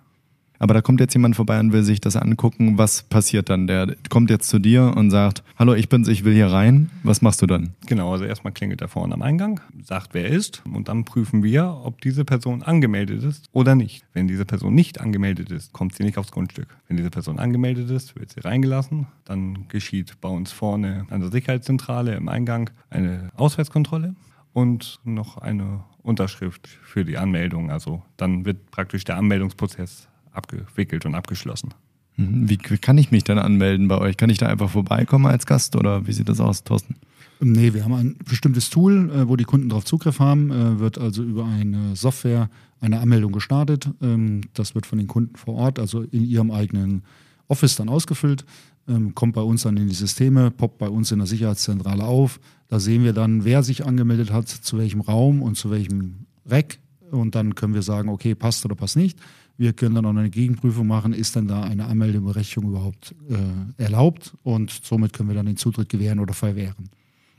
Aber 0.60 0.74
da 0.74 0.82
kommt 0.82 1.00
jetzt 1.00 1.14
jemand 1.14 1.38
vorbei 1.38 1.58
und 1.60 1.72
will 1.72 1.84
sich 1.84 2.02
das 2.02 2.18
angucken. 2.18 2.78
Was 2.78 3.04
passiert 3.04 3.50
dann? 3.50 3.66
Der 3.66 3.96
kommt 4.10 4.30
jetzt 4.30 4.50
zu 4.50 4.60
dir 4.60 4.94
und 4.96 5.10
sagt, 5.10 5.42
hallo, 5.58 5.74
ich 5.74 5.88
bin's, 5.88 6.10
ich 6.10 6.26
will 6.26 6.34
hier 6.34 6.48
rein. 6.48 6.92
Was 7.04 7.22
machst 7.22 7.42
du 7.42 7.48
dann? 7.48 7.72
Genau, 7.88 8.12
also 8.12 8.26
erstmal 8.26 8.52
klingelt 8.52 8.82
er 8.82 8.90
vorne 8.90 9.14
am 9.14 9.22
Eingang, 9.22 9.62
sagt, 9.82 10.14
wer 10.14 10.26
er 10.26 10.36
ist 10.36 10.62
und 10.72 10.90
dann 10.90 11.06
prüfen 11.06 11.44
wir, 11.44 11.80
ob 11.84 12.02
diese 12.02 12.26
Person 12.26 12.62
angemeldet 12.62 13.24
ist 13.24 13.46
oder 13.54 13.74
nicht. 13.76 14.04
Wenn 14.14 14.28
diese 14.28 14.46
Person 14.46 14.76
nicht 14.76 15.00
angemeldet 15.00 15.50
ist, 15.50 15.72
kommt 15.72 15.96
sie 15.96 16.04
nicht 16.04 16.18
aufs 16.18 16.32
Grundstück. 16.32 16.68
Wenn 16.90 16.98
diese 16.98 17.10
Person 17.10 17.40
angemeldet 17.40 17.90
ist, 17.90 18.20
wird 18.20 18.32
sie 18.34 18.42
reingelassen. 18.42 19.08
Dann 19.24 19.70
geschieht 19.70 20.20
bei 20.20 20.30
uns 20.30 20.52
vorne 20.52 21.06
an 21.10 21.22
der 21.22 21.32
Sicherheitszentrale 21.32 22.16
im 22.16 22.28
Eingang 22.28 22.70
eine 22.90 23.32
Ausweiskontrolle 23.36 24.14
und 24.60 25.00
noch 25.04 25.38
eine 25.38 25.84
Unterschrift 26.04 26.68
für 26.68 27.06
die 27.06 27.18
Anmeldung. 27.18 27.72
Also 27.72 28.04
dann 28.18 28.46
wird 28.46 28.72
praktisch 28.72 29.04
der 29.04 29.18
Anmeldungsprozess 29.18 30.08
abgewickelt 30.32 31.06
und 31.06 31.16
abgeschlossen. 31.16 31.74
Mhm. 32.18 32.50
Wie, 32.50 32.60
wie 32.68 32.78
kann 32.78 32.98
ich 32.98 33.12
mich 33.12 33.24
dann 33.24 33.40
anmelden 33.40 33.88
bei 33.88 33.98
euch? 33.98 34.18
Kann 34.18 34.30
ich 34.30 34.38
da 34.38 34.48
einfach 34.48 34.70
vorbeikommen 34.70 35.26
als 35.26 35.46
Gast 35.46 35.76
oder 35.76 36.06
wie 36.08 36.14
sieht 36.14 36.30
das 36.30 36.40
aus, 36.40 36.64
Thorsten? 36.64 36.96
Nee, 37.42 37.74
wir 37.74 37.86
haben 37.86 37.94
ein 37.94 38.16
bestimmtes 38.28 38.70
Tool, 38.70 39.10
äh, 39.12 39.30
wo 39.30 39.38
die 39.38 39.46
Kunden 39.46 39.70
darauf 39.70 39.86
Zugriff 39.86 40.20
haben, 40.20 40.52
äh, 40.52 40.80
wird 40.80 40.98
also 40.98 41.24
über 41.24 41.46
eine 41.46 41.96
Software 41.96 42.50
eine 42.82 43.00
Anmeldung 43.00 43.32
gestartet. 43.32 43.90
Ähm, 44.02 44.42
das 44.54 44.76
wird 44.76 44.86
von 44.86 44.98
den 44.98 45.08
Kunden 45.08 45.38
vor 45.38 45.56
Ort, 45.56 45.80
also 45.80 46.02
in 46.02 46.26
ihrem 46.26 46.52
eigenen 46.52 47.04
Office 47.48 47.78
dann 47.78 47.90
ausgefüllt, 47.90 48.46
ähm, 48.90 49.16
kommt 49.16 49.36
bei 49.36 49.42
uns 49.42 49.64
dann 49.64 49.78
in 49.78 49.88
die 49.88 49.96
Systeme, 49.96 50.52
poppt 50.52 50.78
bei 50.80 50.90
uns 50.90 51.12
in 51.12 51.20
der 51.20 51.28
Sicherheitszentrale 51.28 52.04
auf. 52.04 52.40
Da 52.68 52.80
sehen 52.80 53.04
wir 53.04 53.14
dann, 53.14 53.46
wer 53.46 53.64
sich 53.64 53.86
angemeldet 53.86 54.32
hat, 54.32 54.48
zu 54.48 54.78
welchem 54.78 55.02
Raum 55.02 55.42
und 55.42 55.56
zu 55.56 55.72
welchem 55.72 56.26
Rack. 56.46 56.80
Und 57.12 57.36
dann 57.36 57.56
können 57.56 57.74
wir 57.74 57.82
sagen, 57.82 58.10
okay, 58.10 58.36
passt 58.36 58.66
oder 58.66 58.76
passt 58.76 58.96
nicht. 58.96 59.18
Wir 59.58 59.74
können 59.74 59.96
dann 59.96 60.06
auch 60.06 60.12
eine 60.12 60.30
Gegenprüfung 60.30 60.88
machen, 60.88 61.12
ist 61.12 61.36
denn 61.36 61.48
da 61.48 61.64
eine 61.64 61.86
Anmeldeberechtigung 61.86 62.70
überhaupt 62.70 63.14
äh, 63.30 63.84
erlaubt? 63.84 64.34
Und 64.44 64.72
somit 64.72 65.14
können 65.14 65.30
wir 65.30 65.36
dann 65.36 65.48
den 65.48 65.58
Zutritt 65.58 65.90
gewähren 65.90 66.20
oder 66.20 66.34
verwehren. 66.34 66.90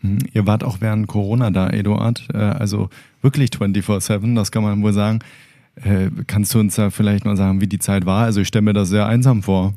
Hm, 0.01 0.19
ihr 0.33 0.47
wart 0.47 0.65
auch 0.65 0.81
während 0.81 1.07
Corona 1.07 1.51
da, 1.51 1.71
Eduard, 1.71 2.27
äh, 2.35 2.37
also 2.37 2.91
wirklich 3.23 3.51
24-7, 3.51 4.35
das 4.35 4.51
kann 4.53 4.63
man 4.63 4.83
wohl 4.83 4.93
sagen. 4.93 5.21
Äh, 5.77 6.11
kannst 6.27 6.55
du 6.55 6.61
uns 6.61 6.75
da 6.75 6.91
vielleicht 6.91 7.25
mal 7.25 7.37
sagen, 7.37 7.61
wie 7.61 7.67
die 7.67 7.79
Zeit 7.79 8.05
war? 8.05 8.25
Also 8.25 8.41
ich 8.41 8.49
stelle 8.49 8.63
mir 8.63 8.73
das 8.73 8.89
sehr 8.89 9.07
einsam 9.07 9.43
vor. 9.43 9.75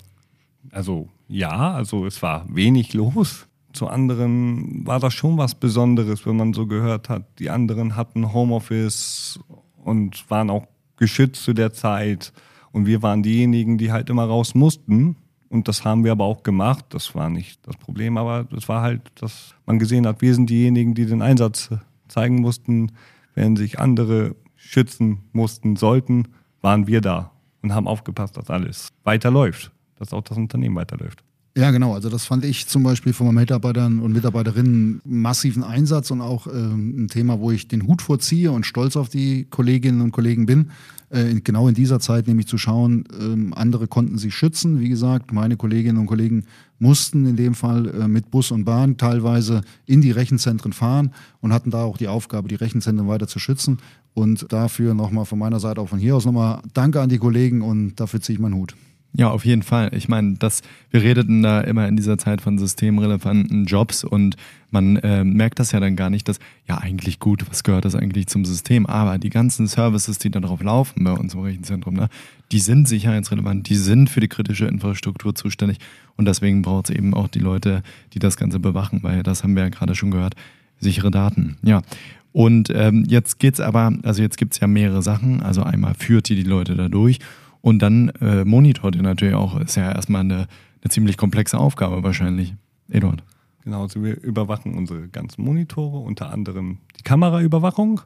Also 0.72 1.08
ja, 1.28 1.74
also 1.74 2.06
es 2.06 2.22
war 2.22 2.46
wenig 2.50 2.94
los. 2.94 3.48
Zu 3.72 3.88
anderen 3.88 4.86
war 4.86 5.00
das 5.00 5.14
schon 5.14 5.38
was 5.38 5.56
Besonderes, 5.56 6.26
wenn 6.26 6.38
man 6.38 6.54
so 6.54 6.68
gehört 6.68 7.10
hat. 7.10 7.40
Die 7.40 7.50
anderen 7.50 7.96
hatten 7.96 8.34
Homeoffice 8.34 9.40
und 9.84 10.30
waren 10.30 10.50
auch 10.50 10.68
geschützt 10.98 11.44
zu 11.44 11.54
der 11.54 11.74
Zeit. 11.74 12.34
Und 12.72 12.86
wir 12.86 13.02
waren 13.02 13.24
diejenigen, 13.24 13.78
die 13.78 13.92
halt 13.92 14.10
immer 14.10 14.26
raus 14.26 14.54
mussten. 14.54 15.16
Und 15.50 15.68
das 15.68 15.86
haben 15.86 16.04
wir 16.04 16.12
aber 16.12 16.26
auch 16.26 16.44
gemacht. 16.44 16.86
Das 16.90 17.14
war 17.16 17.30
nicht 17.30 17.66
das 17.66 17.78
Problem, 17.78 18.18
aber 18.18 18.44
das 18.44 18.68
war 18.70 18.82
halt, 18.82 19.02
dass 19.16 19.56
man 19.66 19.80
gesehen 19.80 20.06
hat, 20.08 20.22
wir 20.22 20.34
sind 20.34 20.50
diejenigen, 20.50 20.94
die 20.94 21.06
den 21.06 21.22
Einsatz 21.22 21.70
zeigen 22.08 22.42
mussten. 22.42 22.92
Während 23.36 23.58
sich 23.58 23.80
andere 23.80 24.36
schützen 24.56 25.20
mussten, 25.32 25.76
sollten, 25.76 26.30
waren 26.62 26.88
wir 26.88 27.02
da 27.02 27.32
und 27.62 27.74
haben 27.74 27.88
aufgepasst, 27.88 28.38
dass 28.38 28.50
alles 28.50 28.90
weiterläuft, 29.04 29.72
dass 29.98 30.14
auch 30.14 30.24
das 30.24 30.38
Unternehmen 30.38 30.76
weiterläuft. 30.76 31.24
Ja, 31.56 31.70
genau. 31.70 31.94
Also 31.94 32.10
das 32.10 32.26
fand 32.26 32.46
ich 32.46 32.68
zum 32.68 32.82
Beispiel 32.82 33.14
von 33.14 33.28
meinen 33.28 33.36
Mitarbeitern 33.36 34.00
und 34.00 34.12
Mitarbeiterinnen 34.12 35.02
massiven 35.06 35.64
Einsatz 35.64 36.10
und 36.10 36.20
auch 36.20 36.48
ähm, 36.48 37.04
ein 37.04 37.08
Thema, 37.10 37.40
wo 37.40 37.52
ich 37.52 37.68
den 37.68 37.86
Hut 37.86 38.02
vorziehe 38.02 38.52
und 38.52 38.66
stolz 38.66 38.96
auf 38.96 39.10
die 39.10 39.46
Kolleginnen 39.46 40.02
und 40.02 40.12
Kollegen 40.12 40.48
bin. 40.48 40.72
Äh, 41.12 41.42
genau 41.42 41.68
in 41.68 41.76
dieser 41.76 42.00
Zeit 42.00 42.26
nämlich 42.26 42.48
zu 42.48 42.58
schauen, 42.58 43.04
ähm, 43.22 43.54
andere 43.54 43.88
konnten 43.88 44.18
sich 44.18 44.34
schützen. 44.34 44.80
Wie 44.80 44.90
gesagt, 44.90 45.32
meine 45.32 45.56
Kolleginnen 45.56 46.00
und 46.00 46.08
Kollegen 46.08 46.46
mussten 46.80 47.28
in 47.28 47.36
dem 47.36 47.54
Fall 47.54 47.88
äh, 47.88 48.08
mit 48.08 48.32
Bus 48.32 48.50
und 48.50 48.66
Bahn 48.66 48.98
teilweise 48.98 49.62
in 49.86 50.02
die 50.02 50.10
Rechenzentren 50.10 50.74
fahren 50.74 51.14
und 51.40 51.54
hatten 51.54 51.70
da 51.70 51.84
auch 51.84 51.98
die 51.98 52.08
Aufgabe, 52.08 52.48
die 52.48 52.56
Rechenzentren 52.56 53.08
weiter 53.08 53.28
zu 53.28 53.38
schützen. 53.38 53.78
Und 54.16 54.52
dafür 54.52 54.96
nochmal 54.96 55.26
von 55.26 55.38
meiner 55.38 55.60
Seite 55.60 55.82
auch 55.82 55.90
von 55.90 56.00
hier 56.00 56.16
aus 56.16 56.26
nochmal 56.26 56.64
Danke 56.74 57.00
an 57.00 57.10
die 57.10 57.20
Kollegen 57.20 57.62
und 57.62 57.96
dafür 58.00 58.22
ziehe 58.22 58.38
ich 58.38 58.42
meinen 58.42 58.56
Hut. 58.56 58.76
Ja, 59.16 59.30
auf 59.30 59.46
jeden 59.46 59.62
Fall. 59.62 59.92
Ich 59.94 60.10
meine, 60.10 60.34
das, 60.40 60.64
wir 60.90 61.04
redeten 61.04 61.44
da 61.44 61.62
immer 61.62 61.88
in 61.88 61.96
dieser 61.96 62.18
Zeit 62.18 62.42
von 62.42 62.58
systemrelevanten 62.58 63.66
Jobs 63.66 64.04
und 64.04 64.38
man 64.72 64.96
äh, 64.98 65.24
merkt 65.24 65.60
das 65.60 65.72
ja 65.72 65.80
dann 65.80 65.96
gar 65.96 66.10
nicht, 66.10 66.28
dass, 66.28 66.40
ja, 66.68 66.80
eigentlich 66.80 67.20
gut, 67.20 67.48
was 67.48 67.64
gehört 67.64 67.86
das 67.86 67.94
eigentlich 67.94 68.26
zum 68.26 68.44
System? 68.44 68.88
Aber 68.88 69.20
die 69.20 69.30
ganzen 69.30 69.68
Services, 69.68 70.18
die 70.18 70.32
da 70.32 70.40
drauf 70.40 70.64
laufen 70.64 71.04
bei 71.04 71.12
uns 71.12 71.36
im 71.36 71.42
Rechenzentrum, 71.42 71.94
ne, 71.94 72.10
die 72.52 72.58
sind 72.58 72.88
sicherheitsrelevant, 72.88 73.70
die 73.70 73.76
sind 73.76 74.10
für 74.10 74.20
die 74.20 74.28
kritische 74.28 74.66
Infrastruktur 74.66 75.36
zuständig 75.36 75.78
und 76.16 76.26
deswegen 76.26 76.64
braucht 76.64 76.90
es 76.90 76.96
eben 76.96 77.14
auch 77.14 77.28
die 77.28 77.40
Leute, 77.40 77.84
die 78.14 78.20
das 78.20 78.36
Ganze 78.36 78.60
bewachen, 78.60 79.04
weil 79.04 79.22
das 79.22 79.44
haben 79.44 79.56
wir 79.56 79.62
ja 79.62 79.70
gerade 79.70 79.94
schon 79.94 80.10
gehört, 80.10 80.34
sichere 80.80 81.12
Daten. 81.12 81.58
Ja. 81.62 81.84
Und 82.32 82.72
ähm, 82.74 83.06
jetzt 83.08 83.38
geht's 83.38 83.60
aber, 83.60 83.94
also 84.02 84.24
jetzt 84.24 84.38
gibt's 84.38 84.60
ja 84.60 84.66
mehrere 84.66 85.04
Sachen. 85.04 85.44
Also 85.44 85.62
einmal 85.62 85.94
führt 85.94 86.32
ihr 86.32 86.36
die 86.36 86.42
Leute 86.42 86.74
da 86.74 86.90
durch 86.90 87.20
und 87.64 87.80
dann 87.82 88.10
äh, 88.20 88.44
monitort 88.44 88.96
ihr 88.96 89.02
natürlich 89.02 89.36
auch. 89.36 89.58
Ist 89.58 89.76
ja 89.76 89.90
erstmal 89.90 90.22
eine, 90.22 90.48
eine 90.82 90.90
ziemlich 90.90 91.16
komplexe 91.16 91.58
Aufgabe 91.58 92.04
wahrscheinlich. 92.04 92.54
Eduard. 92.90 93.24
Genau, 93.64 93.84
also 93.84 94.04
wir 94.04 94.22
überwachen 94.22 94.76
unsere 94.76 95.08
ganzen 95.08 95.46
Monitore, 95.46 96.00
unter 96.00 96.30
anderem 96.30 96.80
die 97.00 97.04
Kameraüberwachung. 97.04 98.02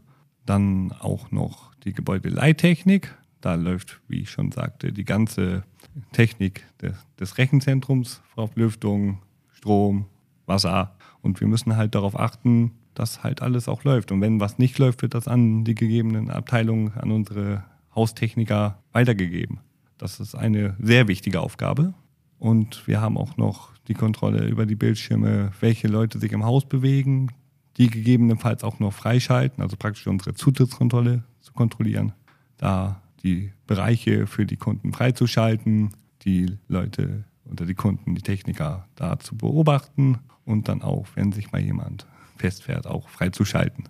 Dann 0.46 0.92
auch 0.92 1.32
noch 1.32 1.74
die 1.84 1.94
Gebäudeleittechnik. 1.94 3.18
Da 3.42 3.56
läuft, 3.56 4.00
wie 4.08 4.22
ich 4.22 4.30
schon 4.30 4.52
sagte, 4.52 4.94
die 4.94 5.06
ganze 5.06 5.64
Technik 6.12 6.64
des, 6.80 6.94
des 7.20 7.40
Rechenzentrums 7.40 8.22
Lüftung, 8.54 9.24
Strom, 9.52 10.06
Wasser. 10.46 10.96
Und 11.24 11.42
wir 11.42 11.48
müssen 11.48 11.76
halt 11.76 11.96
darauf 11.96 12.18
achten, 12.18 12.74
dass 12.94 13.24
halt 13.24 13.42
alles 13.42 13.68
auch 13.68 13.84
läuft. 13.84 14.12
Und 14.12 14.22
wenn 14.22 14.40
was 14.40 14.60
nicht 14.60 14.78
läuft, 14.78 15.02
wird 15.02 15.16
das 15.16 15.28
an 15.28 15.64
die 15.64 15.74
gegebenen 15.74 16.30
Abteilungen, 16.30 16.94
an 16.94 17.10
unsere 17.10 17.64
Haustechniker 17.98 18.82
weitergegeben. 18.94 19.60
Das 19.98 20.22
ist 20.22 20.36
eine 20.36 20.78
sehr 20.80 21.10
wichtige 21.10 21.42
Aufgabe. 21.42 21.94
Und 22.40 22.88
wir 22.88 23.02
haben 23.02 23.18
auch 23.18 23.36
noch 23.36 23.72
die 23.88 23.96
Kontrolle 23.96 24.48
über 24.48 24.66
die 24.66 24.76
Bildschirme, 24.76 25.52
welche 25.60 25.88
Leute 25.88 26.20
sich 26.20 26.32
im 26.32 26.46
Haus 26.46 26.66
bewegen, 26.66 27.32
die 27.78 27.90
gegebenenfalls 27.90 28.64
auch 28.64 28.80
noch 28.80 28.94
freischalten, 28.94 29.62
also 29.62 29.76
praktisch 29.76 30.08
unsere 30.08 30.36
Zutrittskontrolle 30.36 31.24
zu 31.42 31.54
kontrollieren, 31.54 32.14
da 32.58 33.02
die 33.24 33.52
Bereiche 33.66 34.28
für 34.28 34.46
die 34.46 34.58
Kunden 34.58 34.94
freizuschalten, 34.94 35.92
die 36.24 36.58
Leute 36.68 37.24
oder 37.50 37.66
die 37.66 37.76
Kunden, 37.76 38.14
die 38.14 38.22
Techniker 38.22 38.88
da 38.96 39.20
zu 39.20 39.36
beobachten 39.36 40.20
und 40.46 40.68
dann 40.68 40.82
auch, 40.82 41.08
wenn 41.16 41.32
sich 41.32 41.52
mal 41.52 41.62
jemand 41.62 42.06
festfährt, 42.38 42.86
auch 42.86 43.10
freizuschalten. 43.10 43.90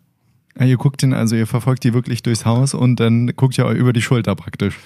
Ja, 0.60 0.66
ihr 0.66 0.78
guckt 0.78 1.04
ihn 1.04 1.14
also, 1.14 1.36
ihr 1.36 1.48
verfolgt 1.48 1.84
die 1.84 1.94
wirklich 1.94 2.24
durchs 2.24 2.46
Haus 2.46 2.74
und 2.74 3.00
dann 3.00 3.28
guckt 3.36 3.58
ihr 3.58 3.70
über 3.70 3.94
die 3.94 4.02
Schulter 4.02 4.36
praktisch. 4.36 4.78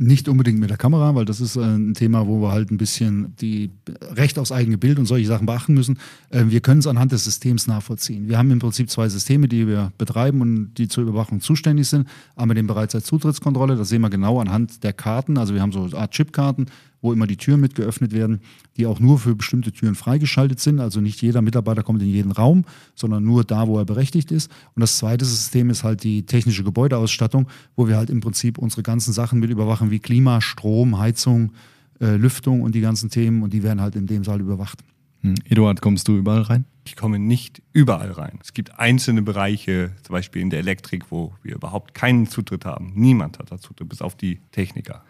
Nicht 0.00 0.28
unbedingt 0.28 0.60
mit 0.60 0.70
der 0.70 0.76
Kamera, 0.76 1.16
weil 1.16 1.24
das 1.24 1.40
ist 1.40 1.56
äh, 1.56 1.60
ein 1.60 1.94
Thema, 1.94 2.28
wo 2.28 2.40
wir 2.40 2.52
halt 2.52 2.70
ein 2.70 2.78
bisschen 2.78 3.34
die 3.40 3.70
Recht 4.12 4.38
aufs 4.38 4.52
eigene 4.52 4.78
Bild 4.78 4.96
und 5.00 5.06
solche 5.06 5.26
Sachen 5.26 5.46
beachten 5.46 5.74
müssen. 5.74 5.98
Äh, 6.30 6.44
wir 6.46 6.60
können 6.60 6.78
es 6.78 6.86
anhand 6.86 7.10
des 7.10 7.24
Systems 7.24 7.66
nachvollziehen. 7.66 8.28
Wir 8.28 8.38
haben 8.38 8.48
im 8.52 8.60
Prinzip 8.60 8.90
zwei 8.90 9.08
Systeme, 9.08 9.48
die 9.48 9.66
wir 9.66 9.90
betreiben 9.98 10.40
und 10.40 10.74
die 10.74 10.86
zur 10.86 11.02
Überwachung 11.02 11.40
zuständig 11.40 11.88
sind. 11.88 12.06
Einmal 12.36 12.54
den 12.54 12.68
bereits 12.68 12.94
als 12.94 13.06
Zutrittskontrolle, 13.06 13.74
das 13.74 13.88
sehen 13.88 14.02
wir 14.02 14.10
genau 14.10 14.38
anhand 14.38 14.84
der 14.84 14.92
Karten. 14.92 15.36
Also 15.36 15.52
wir 15.54 15.62
haben 15.62 15.72
so 15.72 15.82
eine 15.82 15.96
Art 15.96 16.12
Chipkarten, 16.12 16.66
wo 17.00 17.12
immer 17.12 17.26
die 17.26 17.36
Türen 17.36 17.60
mit 17.60 17.74
geöffnet 17.74 18.12
werden, 18.12 18.40
die 18.76 18.86
auch 18.86 19.00
nur 19.00 19.18
für 19.18 19.34
bestimmte 19.34 19.72
Türen 19.72 19.94
freigeschaltet 19.94 20.60
sind. 20.60 20.80
Also 20.80 21.00
nicht 21.00 21.22
jeder 21.22 21.42
Mitarbeiter 21.42 21.82
kommt 21.82 22.02
in 22.02 22.08
jeden 22.08 22.32
Raum, 22.32 22.64
sondern 22.94 23.24
nur 23.24 23.44
da, 23.44 23.68
wo 23.68 23.78
er 23.78 23.84
berechtigt 23.84 24.32
ist. 24.32 24.50
Und 24.74 24.80
das 24.80 24.98
zweite 24.98 25.24
System 25.24 25.70
ist 25.70 25.84
halt 25.84 26.02
die 26.02 26.26
technische 26.26 26.64
Gebäudeausstattung, 26.64 27.48
wo 27.76 27.88
wir 27.88 27.96
halt 27.96 28.10
im 28.10 28.20
Prinzip 28.20 28.58
unsere 28.58 28.82
ganzen 28.82 29.12
Sachen 29.12 29.38
mit 29.38 29.50
überwachen, 29.50 29.90
wie 29.90 29.98
Klima, 29.98 30.40
Strom, 30.40 30.98
Heizung, 30.98 31.52
äh, 32.00 32.16
Lüftung 32.16 32.62
und 32.62 32.74
die 32.74 32.80
ganzen 32.80 33.10
Themen. 33.10 33.42
Und 33.42 33.52
die 33.52 33.62
werden 33.62 33.80
halt 33.80 33.96
in 33.96 34.06
dem 34.06 34.24
Saal 34.24 34.40
überwacht. 34.40 34.82
Hm. 35.20 35.34
Eduard, 35.44 35.80
kommst 35.80 36.08
du 36.08 36.16
überall 36.16 36.42
rein? 36.42 36.64
Ich 36.84 36.96
komme 36.96 37.18
nicht 37.18 37.62
überall 37.72 38.12
rein. 38.12 38.38
Es 38.42 38.54
gibt 38.54 38.78
einzelne 38.78 39.20
Bereiche, 39.22 39.92
zum 40.02 40.14
Beispiel 40.14 40.40
in 40.40 40.50
der 40.50 40.60
Elektrik, 40.60 41.10
wo 41.10 41.34
wir 41.42 41.54
überhaupt 41.54 41.94
keinen 41.94 42.26
Zutritt 42.26 42.64
haben. 42.64 42.92
Niemand 42.94 43.38
hat 43.38 43.50
da 43.52 43.58
Zutritt, 43.58 43.88
bis 43.88 44.00
auf 44.00 44.16
die 44.16 44.40
Techniker. 44.52 45.02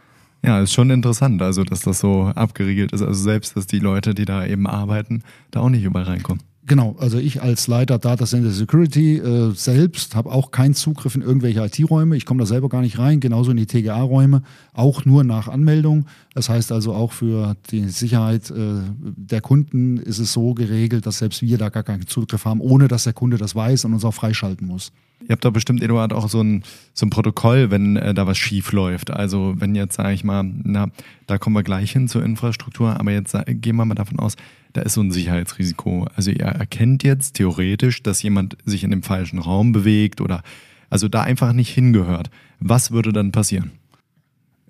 Ja, 0.45 0.61
ist 0.61 0.73
schon 0.73 0.91
interessant, 0.91 1.43
also 1.43 1.65
dass 1.65 1.81
das 1.81 1.99
so 2.01 2.25
abgeriegelt 2.35 2.93
ist. 2.93 3.03
Also 3.03 3.21
selbst, 3.21 3.57
dass 3.57 3.67
die 3.67 3.81
Leute, 3.81 4.15
die 4.15 4.25
da 4.25 4.47
eben 4.47 4.67
arbeiten, 4.67 5.23
da 5.51 5.61
auch 5.61 5.69
nicht 5.69 5.83
überall 5.83 6.05
reinkommen. 6.05 6.43
Genau, 6.69 6.97
also 6.99 7.19
ich 7.19 7.41
als 7.41 7.67
Leiter 7.67 7.99
Data 7.99 8.27
Center 8.27 8.51
Security 8.51 9.17
äh, 9.17 9.53
selbst 9.55 10.15
habe 10.15 10.31
auch 10.31 10.51
keinen 10.51 10.75
Zugriff 10.75 11.15
in 11.15 11.23
irgendwelche 11.23 11.65
IT-Räume. 11.65 12.15
Ich 12.15 12.27
komme 12.27 12.41
da 12.41 12.47
selber 12.47 12.69
gar 12.69 12.83
nicht 12.83 12.99
rein, 12.99 13.21
genauso 13.21 13.53
in 13.53 13.57
die 13.57 13.65
TGA-Räume, 13.65 14.43
auch 14.75 15.07
nur 15.07 15.25
nach 15.25 15.49
Anmeldung. 15.49 16.05
Das 16.35 16.51
heißt 16.51 16.71
also 16.71 16.93
auch 16.93 17.13
für 17.13 17.57
die 17.71 17.89
Sicherheit 17.89 18.51
äh, 18.51 18.83
der 19.01 19.41
Kunden 19.41 19.97
ist 19.97 20.19
es 20.19 20.35
so 20.35 20.53
geregelt, 20.53 21.07
dass 21.07 21.19
selbst 21.19 21.41
wir 21.41 21.57
da 21.57 21.71
gar 21.71 21.85
keinen 21.85 22.07
Zugriff 22.07 22.45
haben, 22.45 22.61
ohne 22.61 22.87
dass 22.87 23.05
der 23.05 23.15
Kunde 23.15 23.39
das 23.39 23.55
weiß 23.55 23.87
und 23.87 23.95
uns 23.95 24.05
auch 24.05 24.15
freischalten 24.15 24.67
muss. 24.67 24.93
Ihr 25.29 25.33
habt 25.33 25.45
doch 25.45 25.53
bestimmt, 25.53 25.83
Eduard, 25.83 26.15
auch 26.15 26.29
so 26.31 26.41
ein, 26.41 26.63
so 26.95 27.05
ein 27.05 27.11
Protokoll, 27.11 27.71
wenn 27.71 27.97
äh, 27.97 28.15
da 28.15 28.27
was 28.27 28.39
schief 28.39 28.73
läuft. 28.73 29.11
Also 29.11 29.55
wenn 29.59 29.75
jetzt, 29.75 29.97
sage 29.97 30.15
ich 30.15 30.25
mal, 30.25 30.43
na, 30.43 30.89
da 31.27 31.37
kommen 31.37 31.55
wir 31.55 31.63
gleich 31.63 31.93
hin 31.93 32.09
zur 32.09 32.25
Infrastruktur, 32.25 32.99
aber 32.99 33.13
jetzt 33.13 33.37
gehen 33.47 33.77
wir 33.77 33.85
mal 33.85 33.95
davon 33.95 34.19
aus, 34.19 34.37
da 34.73 34.81
ist 34.81 34.95
so 34.95 35.03
ein 35.03 35.11
Sicherheitsrisiko. 35.11 36.07
Also 36.17 36.31
ihr 36.31 36.47
erkennt 36.47 37.03
jetzt 37.03 37.35
theoretisch, 37.35 38.03
dass 38.03 38.23
jemand 38.23 38.57
sich 38.65 38.85
in 38.85 38.91
dem 38.91 39.03
falschen 39.03 39.39
Raum 39.39 39.73
bewegt 39.73 40.23
oder 40.23 40.43
also 40.89 41.09
da 41.09 41.23
einfach 41.23 41.53
nicht 41.53 41.75
hingehört. 41.75 42.31
Was 42.59 42.91
würde 42.91 43.13
dann 43.13 43.31
passieren? 43.31 43.73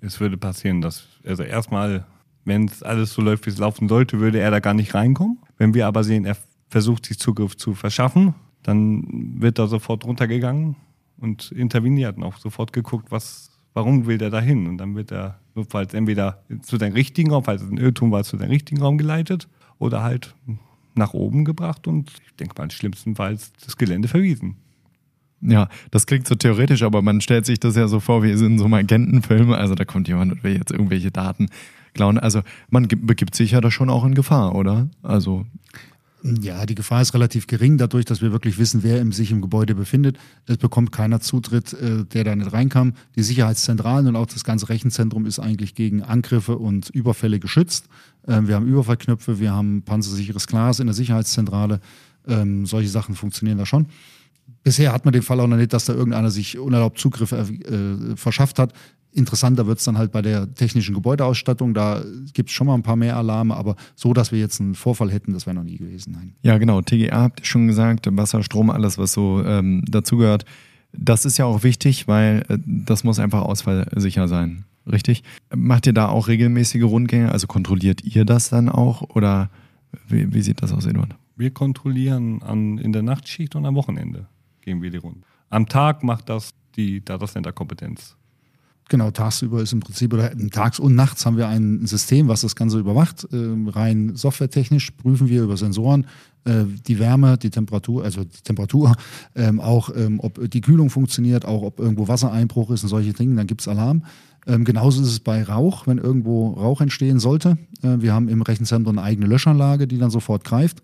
Es 0.01 0.19
würde 0.19 0.37
passieren, 0.37 0.81
dass, 0.81 1.07
also 1.25 1.43
erstmal, 1.43 2.05
wenn 2.43 2.65
es 2.65 2.83
alles 2.83 3.13
so 3.13 3.21
läuft, 3.21 3.45
wie 3.45 3.49
es 3.49 3.57
laufen 3.57 3.87
sollte, 3.87 4.19
würde 4.19 4.39
er 4.39 4.51
da 4.51 4.59
gar 4.59 4.73
nicht 4.73 4.93
reinkommen. 4.93 5.39
Wenn 5.57 5.73
wir 5.73 5.87
aber 5.87 6.03
sehen, 6.03 6.25
er 6.25 6.35
versucht 6.69 7.05
sich 7.05 7.17
Zugriff 7.17 7.55
zu 7.55 7.75
verschaffen, 7.75 8.33
dann 8.63 9.41
wird 9.41 9.59
da 9.59 9.67
sofort 9.67 10.05
runtergegangen 10.05 10.75
und 11.17 11.51
interveniert 11.51 12.17
und 12.17 12.23
auch 12.23 12.37
sofort 12.37 12.73
geguckt, 12.73 13.11
was, 13.11 13.51
warum 13.73 14.05
will 14.05 14.17
der 14.17 14.29
da 14.29 14.39
hin? 14.39 14.67
Und 14.67 14.77
dann 14.77 14.95
wird 14.95 15.11
er 15.11 15.39
notfalls 15.55 15.93
entweder 15.93 16.43
zu 16.61 16.77
deinem 16.77 16.93
richtigen 16.93 17.31
Raum, 17.31 17.43
falls 17.43 17.61
es 17.61 17.69
ein 17.69 17.77
Irrtum 17.77 18.11
war, 18.11 18.23
zu 18.23 18.37
deinem 18.37 18.51
richtigen 18.51 18.81
Raum 18.81 18.97
geleitet 18.97 19.47
oder 19.77 20.03
halt 20.03 20.35
nach 20.95 21.13
oben 21.13 21.45
gebracht 21.45 21.87
und 21.87 22.11
ich 22.25 22.35
denke 22.35 22.55
mal, 22.57 22.69
schlimmstenfalls 22.69 23.53
das 23.63 23.77
Gelände 23.77 24.07
verwiesen. 24.07 24.57
Ja, 25.41 25.69
das 25.91 26.05
klingt 26.05 26.27
so 26.27 26.35
theoretisch, 26.35 26.83
aber 26.83 27.01
man 27.01 27.21
stellt 27.21 27.45
sich 27.45 27.59
das 27.59 27.75
ja 27.75 27.87
so 27.87 27.99
vor, 27.99 28.23
wie 28.23 28.31
in 28.31 28.57
so 28.57 28.65
einem 28.65 28.73
Agentenfilm. 28.73 29.53
Also 29.53 29.73
da 29.73 29.85
kommt 29.85 30.07
jemand 30.09 30.33
und 30.33 30.43
will 30.43 30.57
jetzt 30.57 30.71
irgendwelche 30.71 31.11
Daten 31.11 31.47
klauen. 31.93 32.17
Also 32.17 32.41
man 32.69 32.87
begibt 32.87 33.35
sich 33.35 33.51
ja 33.51 33.61
da 33.61 33.71
schon 33.71 33.89
auch 33.89 34.03
in 34.03 34.15
Gefahr, 34.15 34.55
oder? 34.55 34.89
Also 35.01 35.45
ja, 36.23 36.65
die 36.65 36.75
Gefahr 36.75 37.01
ist 37.01 37.13
relativ 37.13 37.47
gering, 37.47 37.77
dadurch, 37.77 38.05
dass 38.05 38.21
wir 38.21 38.31
wirklich 38.31 38.57
wissen, 38.57 38.83
wer 38.83 39.05
sich 39.11 39.31
im 39.31 39.41
Gebäude 39.41 39.75
befindet. 39.75 40.17
Es 40.45 40.57
bekommt 40.57 40.91
keiner 40.91 41.21
Zutritt, 41.21 41.73
äh, 41.73 42.05
der 42.05 42.23
da 42.23 42.35
nicht 42.35 42.51
reinkam. 42.51 42.93
Die 43.15 43.23
Sicherheitszentralen 43.23 44.07
und 44.07 44.15
auch 44.15 44.25
das 44.25 44.43
ganze 44.43 44.69
Rechenzentrum 44.69 45.25
ist 45.25 45.39
eigentlich 45.39 45.75
gegen 45.75 46.03
Angriffe 46.03 46.57
und 46.57 46.89
Überfälle 46.89 47.39
geschützt. 47.39 47.87
Ähm, 48.27 48.47
wir 48.47 48.55
haben 48.55 48.67
Überfallknöpfe, 48.67 49.39
wir 49.39 49.53
haben 49.53 49.81
panzersicheres 49.83 50.47
Glas 50.47 50.79
in 50.79 50.87
der 50.87 50.93
Sicherheitszentrale. 50.93 51.79
Ähm, 52.27 52.65
solche 52.65 52.89
Sachen 52.89 53.15
funktionieren 53.15 53.57
da 53.57 53.65
schon. 53.65 53.87
Bisher 54.63 54.91
hat 54.91 55.05
man 55.05 55.13
den 55.13 55.21
Fall 55.21 55.39
auch 55.39 55.47
noch 55.47 55.57
nicht, 55.57 55.73
dass 55.73 55.85
da 55.85 55.93
irgendeiner 55.93 56.31
sich 56.31 56.57
unerlaubt 56.57 56.99
Zugriff 56.99 57.31
äh, 57.31 58.15
verschafft 58.15 58.59
hat. 58.59 58.73
Interessanter 59.11 59.65
wird 59.65 59.79
es 59.79 59.85
dann 59.85 59.97
halt 59.97 60.11
bei 60.11 60.21
der 60.21 60.53
technischen 60.53 60.93
Gebäudeausstattung. 60.93 61.73
Da 61.73 62.03
gibt 62.33 62.49
es 62.49 62.55
schon 62.55 62.67
mal 62.67 62.75
ein 62.75 62.83
paar 62.83 62.95
mehr 62.95 63.17
Alarme, 63.17 63.55
aber 63.55 63.75
so, 63.95 64.13
dass 64.13 64.31
wir 64.31 64.39
jetzt 64.39 64.61
einen 64.61 64.75
Vorfall 64.75 65.11
hätten, 65.11 65.33
das 65.33 65.45
wäre 65.45 65.55
noch 65.55 65.63
nie 65.63 65.77
gewesen. 65.77 66.13
Nein. 66.13 66.35
Ja, 66.43 66.57
genau. 66.57 66.81
TGA 66.81 67.23
habt 67.23 67.41
ihr 67.41 67.45
schon 67.45 67.67
gesagt, 67.67 68.07
Wasser, 68.11 68.43
Strom, 68.43 68.69
alles, 68.69 68.97
was 68.97 69.13
so 69.13 69.43
ähm, 69.43 69.83
dazugehört. 69.87 70.45
Das 70.91 71.25
ist 71.25 71.37
ja 71.37 71.45
auch 71.45 71.63
wichtig, 71.63 72.07
weil 72.07 72.45
äh, 72.49 72.57
das 72.65 73.03
muss 73.03 73.19
einfach 73.19 73.41
ausfallsicher 73.41 74.27
sein. 74.27 74.65
Richtig? 74.85 75.23
Macht 75.55 75.87
ihr 75.87 75.93
da 75.93 76.09
auch 76.09 76.27
regelmäßige 76.27 76.83
Rundgänge? 76.83 77.31
Also 77.31 77.47
kontrolliert 77.47 78.03
ihr 78.03 78.25
das 78.25 78.49
dann 78.49 78.69
auch? 78.69 79.01
Oder 79.15 79.49
wie, 80.07 80.33
wie 80.33 80.41
sieht 80.41 80.61
das 80.61 80.71
aus, 80.71 80.85
Eduard? 80.85 81.15
Wir 81.35 81.51
kontrollieren 81.51 82.41
an, 82.41 82.77
in 82.77 82.91
der 82.91 83.01
Nachtschicht 83.01 83.55
und 83.55 83.65
am 83.65 83.75
Wochenende 83.75 84.27
gehen 84.61 84.81
wir 84.81 84.91
die 84.91 84.97
Runden. 84.97 85.23
Am 85.49 85.67
Tag 85.67 86.03
macht 86.03 86.29
das 86.29 86.53
die 86.75 87.03
Data 87.03 87.27
Center 87.27 87.51
Kompetenz. 87.51 88.15
Genau, 88.89 89.11
tagsüber 89.11 89.61
ist 89.61 89.71
im 89.71 89.81
Prinzip, 89.81 90.13
oder 90.13 90.31
tags 90.49 90.79
und 90.79 90.95
nachts 90.95 91.25
haben 91.25 91.37
wir 91.37 91.47
ein 91.47 91.85
System, 91.85 92.27
was 92.27 92.41
das 92.41 92.55
Ganze 92.55 92.79
überwacht. 92.79 93.27
Äh, 93.31 93.37
rein 93.69 94.15
softwaretechnisch 94.15 94.91
prüfen 94.91 95.29
wir 95.29 95.43
über 95.43 95.57
Sensoren 95.57 96.07
äh, 96.45 96.65
die 96.87 96.97
Wärme, 96.97 97.37
die 97.37 97.51
Temperatur, 97.51 98.03
also 98.03 98.23
die 98.23 98.41
Temperatur, 98.43 98.95
ähm, 99.35 99.59
auch 99.59 99.89
ähm, 99.95 100.19
ob 100.19 100.49
die 100.49 100.61
Kühlung 100.61 100.89
funktioniert, 100.89 101.45
auch 101.45 101.61
ob 101.61 101.79
irgendwo 101.79 102.07
Wassereinbruch 102.07 102.71
ist 102.71 102.83
und 102.83 102.89
solche 102.89 103.13
Dinge, 103.13 103.35
dann 103.35 103.47
gibt 103.47 103.61
es 103.61 103.67
Alarm. 103.67 104.03
Ähm, 104.47 104.63
genauso 104.63 105.01
ist 105.01 105.09
es 105.09 105.19
bei 105.19 105.43
Rauch, 105.43 105.85
wenn 105.85 105.99
irgendwo 105.99 106.53
Rauch 106.53 106.81
entstehen 106.81 107.19
sollte. 107.19 107.57
Äh, 107.83 107.97
wir 107.99 108.13
haben 108.13 108.27
im 108.27 108.41
Rechenzentrum 108.41 108.97
eine 108.97 109.05
eigene 109.05 109.27
Löschanlage, 109.27 109.87
die 109.87 109.99
dann 109.99 110.09
sofort 110.09 110.43
greift. 110.43 110.81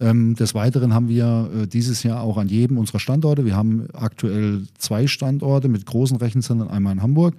Ähm, 0.00 0.34
des 0.36 0.54
Weiteren 0.54 0.94
haben 0.94 1.08
wir 1.08 1.50
äh, 1.54 1.66
dieses 1.66 2.02
Jahr 2.02 2.20
auch 2.22 2.38
an 2.38 2.48
jedem 2.48 2.78
unserer 2.78 3.00
Standorte, 3.00 3.44
wir 3.44 3.56
haben 3.56 3.88
aktuell 3.92 4.62
zwei 4.78 5.06
Standorte 5.06 5.68
mit 5.68 5.86
großen 5.86 6.16
Rechenzentren, 6.16 6.70
einmal 6.70 6.92
in 6.92 7.02
Hamburg 7.02 7.34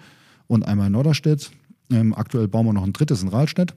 und 0.48 0.66
einmal 0.66 0.88
in 0.88 0.94
Norderstedt. 0.94 1.52
Ähm, 1.92 2.14
aktuell 2.14 2.48
bauen 2.48 2.66
wir 2.66 2.74
noch 2.74 2.84
ein 2.84 2.94
drittes 2.94 3.24
in 3.24 3.30
Rahlstedt. 3.30 3.74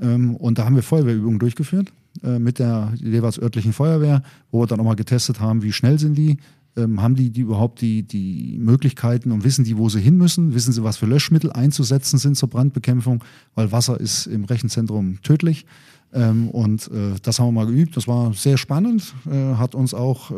Ähm, 0.00 0.34
und 0.36 0.58
da 0.58 0.64
haben 0.64 0.76
wir 0.76 0.82
Feuerwehrübungen 0.82 1.38
durchgeführt 1.38 1.92
äh, 2.22 2.38
mit 2.38 2.58
der 2.58 2.92
jeweils 2.96 3.38
örtlichen 3.40 3.72
Feuerwehr, 3.72 4.22
wo 4.50 4.60
wir 4.60 4.66
dann 4.66 4.80
auch 4.80 4.84
mal 4.84 4.96
getestet 4.96 5.40
haben, 5.40 5.62
wie 5.62 5.72
schnell 5.72 5.98
sind 5.98 6.16
die, 6.16 6.38
ähm, 6.76 7.00
haben 7.00 7.14
die, 7.14 7.30
die 7.30 7.40
überhaupt 7.40 7.80
die, 7.80 8.02
die 8.02 8.58
Möglichkeiten 8.58 9.32
und 9.32 9.44
wissen 9.44 9.64
die, 9.64 9.76
wo 9.76 9.88
sie 9.88 10.00
hin 10.00 10.16
müssen? 10.16 10.54
Wissen 10.54 10.72
sie, 10.72 10.84
was 10.84 10.98
für 10.98 11.06
Löschmittel 11.06 11.52
einzusetzen 11.52 12.18
sind 12.18 12.36
zur 12.36 12.50
Brandbekämpfung? 12.50 13.24
Weil 13.54 13.72
Wasser 13.72 13.98
ist 13.98 14.26
im 14.26 14.44
Rechenzentrum 14.44 15.20
tödlich. 15.22 15.66
Ähm, 16.12 16.50
und 16.50 16.88
äh, 16.88 17.14
das 17.22 17.38
haben 17.38 17.48
wir 17.48 17.52
mal 17.52 17.66
geübt. 17.66 17.96
Das 17.96 18.08
war 18.08 18.32
sehr 18.32 18.56
spannend. 18.56 19.14
Äh, 19.30 19.54
hat 19.56 19.74
uns 19.74 19.92
auch, 19.92 20.30
äh, 20.30 20.34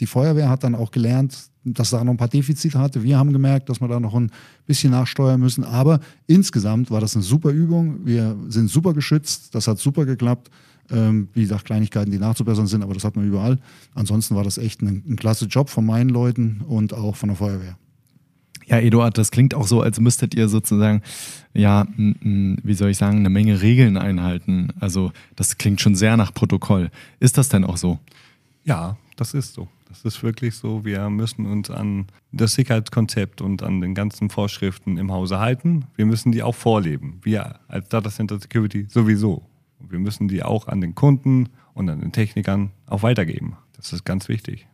die 0.00 0.06
Feuerwehr 0.06 0.48
hat 0.48 0.64
dann 0.64 0.74
auch 0.74 0.90
gelernt, 0.90 1.36
dass 1.64 1.90
da 1.90 2.04
noch 2.04 2.12
ein 2.12 2.16
paar 2.16 2.28
Defizite 2.28 2.78
hatte. 2.78 3.02
Wir 3.02 3.18
haben 3.18 3.32
gemerkt, 3.32 3.68
dass 3.68 3.80
wir 3.80 3.88
da 3.88 3.98
noch 3.98 4.14
ein 4.14 4.30
bisschen 4.66 4.90
nachsteuern 4.92 5.40
müssen. 5.40 5.64
Aber 5.64 6.00
insgesamt 6.26 6.90
war 6.90 7.00
das 7.00 7.14
eine 7.14 7.24
super 7.24 7.50
Übung. 7.50 8.04
Wir 8.04 8.36
sind 8.48 8.70
super 8.70 8.92
geschützt. 8.94 9.54
Das 9.54 9.66
hat 9.66 9.78
super 9.78 10.04
geklappt. 10.04 10.50
Ähm, 10.90 11.28
wie 11.32 11.42
gesagt, 11.42 11.64
Kleinigkeiten, 11.64 12.12
die 12.12 12.18
nachzubessern 12.18 12.68
sind, 12.68 12.82
aber 12.82 12.94
das 12.94 13.02
hat 13.02 13.16
man 13.16 13.26
überall. 13.26 13.58
Ansonsten 13.94 14.36
war 14.36 14.44
das 14.44 14.58
echt 14.58 14.82
ein, 14.82 15.02
ein 15.08 15.16
klasse 15.16 15.46
Job 15.46 15.68
von 15.68 15.84
meinen 15.84 16.10
Leuten 16.10 16.62
und 16.68 16.94
auch 16.94 17.16
von 17.16 17.30
der 17.30 17.36
Feuerwehr. 17.36 17.76
Ja, 18.66 18.78
Eduard, 18.78 19.16
das 19.16 19.30
klingt 19.30 19.54
auch 19.54 19.66
so, 19.66 19.80
als 19.80 20.00
müsstet 20.00 20.34
ihr 20.34 20.48
sozusagen, 20.48 21.02
ja, 21.54 21.86
wie 21.96 22.74
soll 22.74 22.90
ich 22.90 22.96
sagen, 22.98 23.18
eine 23.18 23.30
Menge 23.30 23.62
Regeln 23.62 23.96
einhalten. 23.96 24.68
Also 24.80 25.12
das 25.36 25.56
klingt 25.56 25.80
schon 25.80 25.94
sehr 25.94 26.16
nach 26.16 26.34
Protokoll. 26.34 26.90
Ist 27.20 27.38
das 27.38 27.48
denn 27.48 27.64
auch 27.64 27.76
so? 27.76 28.00
Ja, 28.64 28.96
das 29.16 29.34
ist 29.34 29.54
so. 29.54 29.68
Das 29.88 30.04
ist 30.04 30.22
wirklich 30.24 30.56
so. 30.56 30.84
Wir 30.84 31.08
müssen 31.08 31.46
uns 31.46 31.70
an 31.70 32.06
das 32.32 32.54
Sicherheitskonzept 32.54 33.40
und 33.40 33.62
an 33.62 33.80
den 33.80 33.94
ganzen 33.94 34.30
Vorschriften 34.30 34.98
im 34.98 35.12
Hause 35.12 35.38
halten. 35.38 35.84
Wir 35.94 36.04
müssen 36.04 36.32
die 36.32 36.42
auch 36.42 36.56
vorleben. 36.56 37.20
Wir 37.22 37.60
als 37.68 37.88
Data 37.88 38.10
Center 38.10 38.38
Security 38.40 38.86
sowieso. 38.88 39.44
Wir 39.78 40.00
müssen 40.00 40.26
die 40.26 40.42
auch 40.42 40.66
an 40.66 40.80
den 40.80 40.96
Kunden 40.96 41.50
und 41.72 41.88
an 41.88 42.00
den 42.00 42.10
Technikern 42.10 42.72
auch 42.86 43.04
weitergeben. 43.04 43.56
Das 43.76 43.92
ist 43.92 44.04
ganz 44.04 44.28
wichtig. 44.28 44.66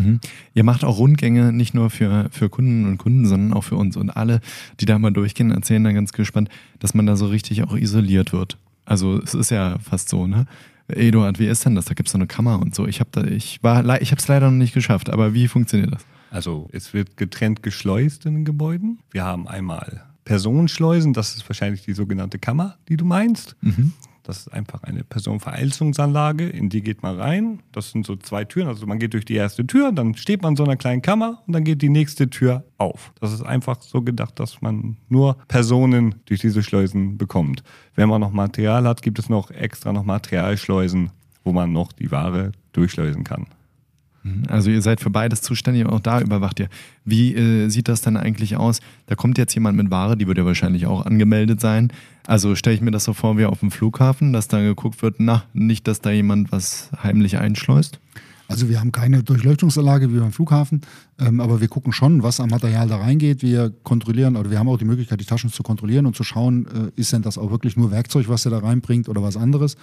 Mhm. 0.00 0.20
Ihr 0.54 0.64
macht 0.64 0.84
auch 0.84 0.98
Rundgänge 0.98 1.52
nicht 1.52 1.74
nur 1.74 1.90
für, 1.90 2.28
für 2.30 2.48
Kunden 2.48 2.86
und 2.86 2.98
Kunden, 2.98 3.26
sondern 3.26 3.52
auch 3.56 3.64
für 3.64 3.76
uns. 3.76 3.96
Und 3.96 4.10
alle, 4.10 4.40
die 4.80 4.86
da 4.86 4.98
mal 4.98 5.10
durchgehen, 5.10 5.50
erzählen 5.50 5.84
dann 5.84 5.94
ganz 5.94 6.12
gespannt, 6.12 6.48
dass 6.78 6.94
man 6.94 7.06
da 7.06 7.16
so 7.16 7.26
richtig 7.26 7.62
auch 7.62 7.76
isoliert 7.76 8.32
wird. 8.32 8.58
Also 8.84 9.20
es 9.22 9.34
ist 9.34 9.50
ja 9.50 9.78
fast 9.78 10.08
so, 10.08 10.26
ne? 10.26 10.46
Eduard, 10.88 11.38
wie 11.38 11.46
ist 11.46 11.64
denn 11.64 11.76
das? 11.76 11.84
Da 11.84 11.94
gibt 11.94 12.08
es 12.08 12.12
so 12.12 12.18
eine 12.18 12.26
Kammer 12.26 12.60
und 12.60 12.74
so. 12.74 12.86
Ich 12.86 12.98
habe 12.98 13.10
da, 13.12 13.22
ich 13.22 13.62
war, 13.62 13.84
ich 14.02 14.10
habe 14.10 14.20
es 14.20 14.26
leider 14.26 14.50
noch 14.50 14.58
nicht 14.58 14.74
geschafft, 14.74 15.08
aber 15.10 15.34
wie 15.34 15.46
funktioniert 15.46 15.92
das? 15.92 16.04
Also 16.30 16.68
es 16.72 16.92
wird 16.92 17.16
getrennt 17.16 17.62
geschleust 17.62 18.26
in 18.26 18.34
den 18.34 18.44
Gebäuden. 18.44 18.98
Wir 19.10 19.24
haben 19.24 19.48
einmal 19.48 20.04
Personenschleusen, 20.24 21.12
das 21.12 21.36
ist 21.36 21.48
wahrscheinlich 21.48 21.82
die 21.82 21.92
sogenannte 21.92 22.38
Kammer, 22.38 22.76
die 22.88 22.96
du 22.96 23.04
meinst. 23.04 23.56
Mhm. 23.60 23.92
Das 24.22 24.38
ist 24.38 24.48
einfach 24.48 24.82
eine 24.82 25.02
Personenvereilungsanlage, 25.04 26.48
in 26.48 26.68
die 26.68 26.82
geht 26.82 27.02
man 27.02 27.18
rein. 27.18 27.60
Das 27.72 27.90
sind 27.90 28.06
so 28.06 28.16
zwei 28.16 28.44
Türen. 28.44 28.68
Also 28.68 28.86
man 28.86 28.98
geht 28.98 29.14
durch 29.14 29.24
die 29.24 29.34
erste 29.34 29.66
Tür, 29.66 29.92
dann 29.92 30.14
steht 30.14 30.42
man 30.42 30.52
in 30.52 30.56
so 30.56 30.64
einer 30.64 30.76
kleinen 30.76 31.02
Kammer 31.02 31.42
und 31.46 31.52
dann 31.52 31.64
geht 31.64 31.82
die 31.82 31.88
nächste 31.88 32.28
Tür 32.28 32.64
auf. 32.78 33.12
Das 33.20 33.32
ist 33.32 33.42
einfach 33.42 33.80
so 33.80 34.02
gedacht, 34.02 34.38
dass 34.38 34.60
man 34.60 34.96
nur 35.08 35.36
Personen 35.48 36.16
durch 36.26 36.40
diese 36.40 36.62
Schleusen 36.62 37.18
bekommt. 37.18 37.62
Wenn 37.94 38.08
man 38.08 38.20
noch 38.20 38.32
Material 38.32 38.86
hat, 38.86 39.02
gibt 39.02 39.18
es 39.18 39.28
noch 39.28 39.50
extra 39.50 39.92
noch 39.92 40.04
Materialschleusen, 40.04 41.10
wo 41.44 41.52
man 41.52 41.72
noch 41.72 41.92
die 41.92 42.10
Ware 42.10 42.52
durchschleusen 42.72 43.24
kann. 43.24 43.46
Mhm. 44.22 44.44
Also 44.48 44.70
ihr 44.70 44.82
seid 44.82 45.00
für 45.00 45.10
beides 45.10 45.42
zuständig 45.42 45.84
und 45.84 45.90
auch 45.90 46.00
da 46.00 46.20
überwacht 46.20 46.60
ihr. 46.60 46.68
Wie 47.04 47.34
äh, 47.34 47.68
sieht 47.68 47.88
das 47.88 48.00
dann 48.00 48.16
eigentlich 48.16 48.56
aus? 48.56 48.80
Da 49.06 49.14
kommt 49.14 49.38
jetzt 49.38 49.54
jemand 49.54 49.76
mit 49.76 49.90
Ware, 49.90 50.16
die 50.16 50.26
wird 50.26 50.38
ja 50.38 50.44
wahrscheinlich 50.44 50.86
auch 50.86 51.06
angemeldet 51.06 51.60
sein. 51.60 51.92
Also 52.26 52.54
stelle 52.54 52.76
ich 52.76 52.82
mir 52.82 52.90
das 52.90 53.04
so 53.04 53.12
vor 53.12 53.38
wie 53.38 53.46
auf 53.46 53.60
dem 53.60 53.70
Flughafen, 53.70 54.32
dass 54.32 54.48
da 54.48 54.60
geguckt 54.60 55.02
wird, 55.02 55.16
na, 55.18 55.44
nicht, 55.52 55.88
dass 55.88 56.00
da 56.00 56.10
jemand 56.10 56.52
was 56.52 56.90
heimlich 57.02 57.38
einschleust? 57.38 57.98
Also 58.50 58.68
wir 58.68 58.80
haben 58.80 58.90
keine 58.90 59.22
Durchleuchtungsanlage 59.22 60.12
wie 60.12 60.18
beim 60.18 60.32
Flughafen, 60.32 60.80
ähm, 61.20 61.38
aber 61.38 61.60
wir 61.60 61.68
gucken 61.68 61.92
schon, 61.92 62.24
was 62.24 62.40
am 62.40 62.50
Material 62.50 62.88
da 62.88 62.96
reingeht. 62.96 63.42
Wir 63.42 63.72
kontrollieren, 63.84 64.36
oder 64.36 64.50
wir 64.50 64.58
haben 64.58 64.68
auch 64.68 64.76
die 64.76 64.84
Möglichkeit, 64.84 65.20
die 65.20 65.24
Taschen 65.24 65.52
zu 65.52 65.62
kontrollieren 65.62 66.04
und 66.04 66.16
zu 66.16 66.24
schauen, 66.24 66.66
äh, 66.66 67.00
ist 67.00 67.12
denn 67.12 67.22
das 67.22 67.38
auch 67.38 67.52
wirklich 67.52 67.76
nur 67.76 67.92
Werkzeug, 67.92 68.28
was 68.28 68.44
er 68.44 68.50
da 68.50 68.58
reinbringt 68.58 69.08
oder 69.08 69.22
was 69.22 69.36
anderes. 69.36 69.76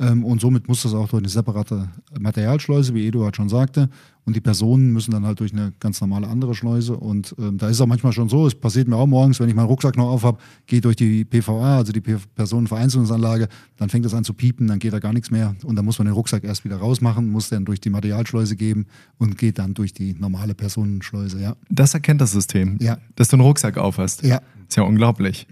Ähm, 0.00 0.24
und 0.24 0.40
somit 0.40 0.66
muss 0.66 0.82
das 0.82 0.94
auch 0.94 1.08
durch 1.08 1.20
eine 1.20 1.28
separate 1.28 1.88
Materialschleuse, 2.18 2.94
wie 2.94 3.06
Eduard 3.06 3.36
schon 3.36 3.50
sagte. 3.50 3.90
Und 4.24 4.34
die 4.34 4.40
Personen 4.40 4.92
müssen 4.92 5.10
dann 5.10 5.26
halt 5.26 5.40
durch 5.40 5.52
eine 5.52 5.72
ganz 5.78 6.00
normale 6.00 6.26
andere 6.26 6.54
Schleuse. 6.54 6.96
Und 6.96 7.34
ähm, 7.38 7.58
da 7.58 7.68
ist 7.68 7.76
es 7.76 7.80
auch 7.82 7.86
manchmal 7.86 8.12
schon 8.12 8.28
so, 8.28 8.46
es 8.46 8.54
passiert 8.54 8.88
mir 8.88 8.96
auch 8.96 9.06
morgens, 9.06 9.40
wenn 9.40 9.48
ich 9.48 9.54
meinen 9.54 9.66
Rucksack 9.66 9.96
noch 9.96 10.08
auf 10.08 10.22
habe, 10.22 10.38
gehe 10.66 10.80
durch 10.80 10.96
die 10.96 11.24
PVA, 11.24 11.78
also 11.78 11.92
die 11.92 12.00
Personenvereinzelungsanlage, 12.00 13.48
dann 13.76 13.90
fängt 13.90 14.06
es 14.06 14.14
an 14.14 14.24
zu 14.24 14.32
piepen, 14.32 14.68
dann 14.68 14.78
geht 14.78 14.92
da 14.92 15.00
gar 15.00 15.12
nichts 15.12 15.30
mehr. 15.30 15.54
Und 15.64 15.76
dann 15.76 15.84
muss 15.84 15.98
man 15.98 16.06
den 16.06 16.14
Rucksack 16.14 16.44
erst 16.44 16.64
wieder 16.64 16.76
rausmachen, 16.76 17.28
muss 17.28 17.50
dann 17.50 17.66
durch 17.66 17.80
die 17.80 17.90
Materialschleuse 17.90 18.56
geben 18.56 18.86
und 19.18 19.36
geht 19.36 19.58
dann 19.58 19.74
durch 19.74 19.92
die 19.92 20.14
normale 20.14 20.54
Personenschleuse, 20.54 21.40
ja. 21.40 21.56
Das 21.68 21.92
erkennt 21.92 22.20
das 22.22 22.32
System, 22.32 22.78
ja. 22.80 22.98
dass 23.16 23.28
du 23.28 23.36
einen 23.36 23.42
Rucksack 23.42 23.76
auf 23.76 23.98
hast. 23.98 24.22
Ja. 24.22 24.40
Ist 24.68 24.76
ja 24.76 24.82
unglaublich. 24.84 25.46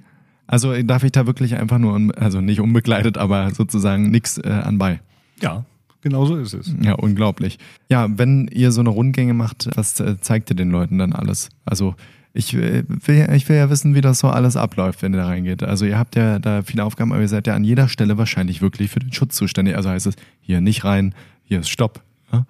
Also 0.49 0.83
darf 0.83 1.05
ich 1.05 1.13
da 1.13 1.27
wirklich 1.27 1.57
einfach 1.57 1.79
nur, 1.79 2.11
also 2.17 2.41
nicht 2.41 2.61
unbegleitet, 2.61 3.19
aber 3.19 3.55
sozusagen 3.55 4.11
nichts 4.11 4.39
äh, 4.39 4.49
anbei. 4.49 5.01
Ja, 5.43 5.65
genau 6.01 6.25
so 6.25 6.37
ist 6.37 6.55
es. 6.55 6.75
Ja, 6.81 6.95
unglaublich. 6.95 7.59
Ja, 7.91 8.09
wenn 8.11 8.49
ihr 8.49 8.73
so 8.73 8.81
eine 8.81 8.89
Rundgänge 8.89 9.35
macht, 9.35 9.69
was 9.77 10.01
äh, 10.01 10.19
zeigt 10.21 10.51
ihr 10.51 10.57
den 10.57 10.71
Leuten 10.71 10.99
dann 10.99 11.13
alles? 11.13 11.51
Also 11.67 11.95
ich 12.33 12.55
äh, 12.55 12.83
will, 12.89 13.29
ich 13.35 13.47
will 13.51 13.57
ja 13.57 13.69
wissen, 13.69 13.95
wie 13.95 14.01
das 14.01 14.21
so 14.21 14.29
alles 14.29 14.57
abläuft, 14.57 15.03
wenn 15.03 15.13
ihr 15.13 15.19
da 15.19 15.27
reingeht. 15.27 15.63
Also 15.63 15.85
ihr 15.85 15.99
habt 15.99 16.17
ja 16.17 16.39
da 16.39 16.63
viele 16.63 16.83
Aufgaben, 16.83 17.13
aber 17.13 17.21
ihr 17.21 17.29
seid 17.29 17.47
ja 17.47 17.55
an 17.55 17.65
jeder 17.65 17.89
Stelle 17.89 18.17
wahrscheinlich 18.17 18.63
wirklich 18.63 18.91
für 18.91 19.01
den 19.01 19.13
Schutz 19.13 19.37
zuständig. 19.37 19.77
Also 19.77 19.91
heißt 19.91 20.07
es, 20.07 20.17
hier 20.41 20.63
nicht 20.63 20.83
rein, 20.83 21.15
hier 21.45 21.61
ist 21.61 21.69
Stopp. 21.69 22.01
Ja? 22.33 22.47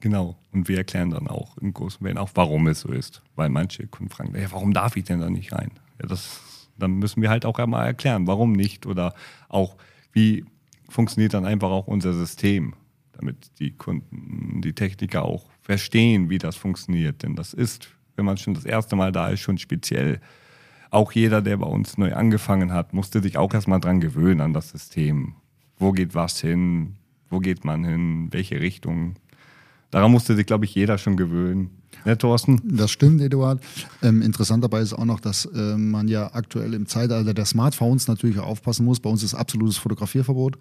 Genau. 0.00 0.36
Und 0.52 0.68
wir 0.68 0.76
erklären 0.76 1.08
dann 1.08 1.28
auch 1.28 1.56
im 1.58 1.72
Großen 1.72 2.04
Wellen 2.04 2.18
auch, 2.18 2.30
warum 2.34 2.66
es 2.66 2.80
so 2.80 2.90
ist. 2.92 3.22
Weil 3.36 3.48
manche 3.48 3.86
Kunden 3.86 4.12
fragen, 4.12 4.34
ja, 4.38 4.52
warum 4.52 4.74
darf 4.74 4.96
ich 4.96 5.04
denn 5.04 5.20
da 5.20 5.30
nicht 5.30 5.54
rein? 5.54 5.70
Ja, 5.98 6.08
das 6.08 6.40
dann 6.78 6.94
müssen 6.94 7.22
wir 7.22 7.30
halt 7.30 7.44
auch 7.44 7.58
einmal 7.58 7.86
erklären, 7.86 8.26
warum 8.26 8.52
nicht 8.52 8.86
oder 8.86 9.14
auch, 9.48 9.76
wie 10.12 10.44
funktioniert 10.88 11.34
dann 11.34 11.44
einfach 11.44 11.70
auch 11.70 11.86
unser 11.86 12.12
System, 12.12 12.74
damit 13.12 13.50
die 13.58 13.72
Kunden, 13.72 14.60
die 14.62 14.74
Techniker 14.74 15.24
auch 15.24 15.50
verstehen, 15.60 16.30
wie 16.30 16.38
das 16.38 16.56
funktioniert. 16.56 17.22
Denn 17.22 17.36
das 17.36 17.54
ist, 17.54 17.88
wenn 18.16 18.24
man 18.24 18.36
schon 18.36 18.54
das 18.54 18.64
erste 18.64 18.96
Mal 18.96 19.12
da 19.12 19.28
ist, 19.28 19.40
schon 19.40 19.58
speziell. 19.58 20.20
Auch 20.90 21.12
jeder, 21.12 21.40
der 21.40 21.56
bei 21.56 21.66
uns 21.66 21.96
neu 21.96 22.14
angefangen 22.14 22.72
hat, 22.72 22.92
musste 22.92 23.22
sich 23.22 23.38
auch 23.38 23.54
erstmal 23.54 23.80
dran 23.80 24.00
gewöhnen 24.00 24.42
an 24.42 24.52
das 24.52 24.70
System. 24.70 25.34
Wo 25.78 25.92
geht 25.92 26.14
was 26.14 26.40
hin? 26.40 26.96
Wo 27.30 27.40
geht 27.40 27.64
man 27.64 27.84
hin? 27.84 28.28
Welche 28.30 28.60
Richtung? 28.60 29.14
Daran 29.90 30.12
musste 30.12 30.36
sich, 30.36 30.46
glaube 30.46 30.66
ich, 30.66 30.74
jeder 30.74 30.98
schon 30.98 31.16
gewöhnen. 31.16 31.81
Ja, 32.04 32.16
Thorsten? 32.16 32.60
Das 32.64 32.90
stimmt, 32.90 33.20
Eduard. 33.20 33.62
Ähm, 34.02 34.22
interessant 34.22 34.64
dabei 34.64 34.80
ist 34.80 34.92
auch 34.92 35.04
noch, 35.04 35.20
dass 35.20 35.44
äh, 35.46 35.76
man 35.76 36.08
ja 36.08 36.34
aktuell 36.34 36.74
im 36.74 36.86
Zeitalter 36.86 37.32
der 37.32 37.44
Smartphones 37.44 38.08
natürlich 38.08 38.38
auch 38.38 38.46
aufpassen 38.46 38.84
muss. 38.84 39.00
Bei 39.00 39.08
uns 39.10 39.22
ist 39.22 39.34
absolutes 39.34 39.76
Fotografierverbot. 39.76 40.58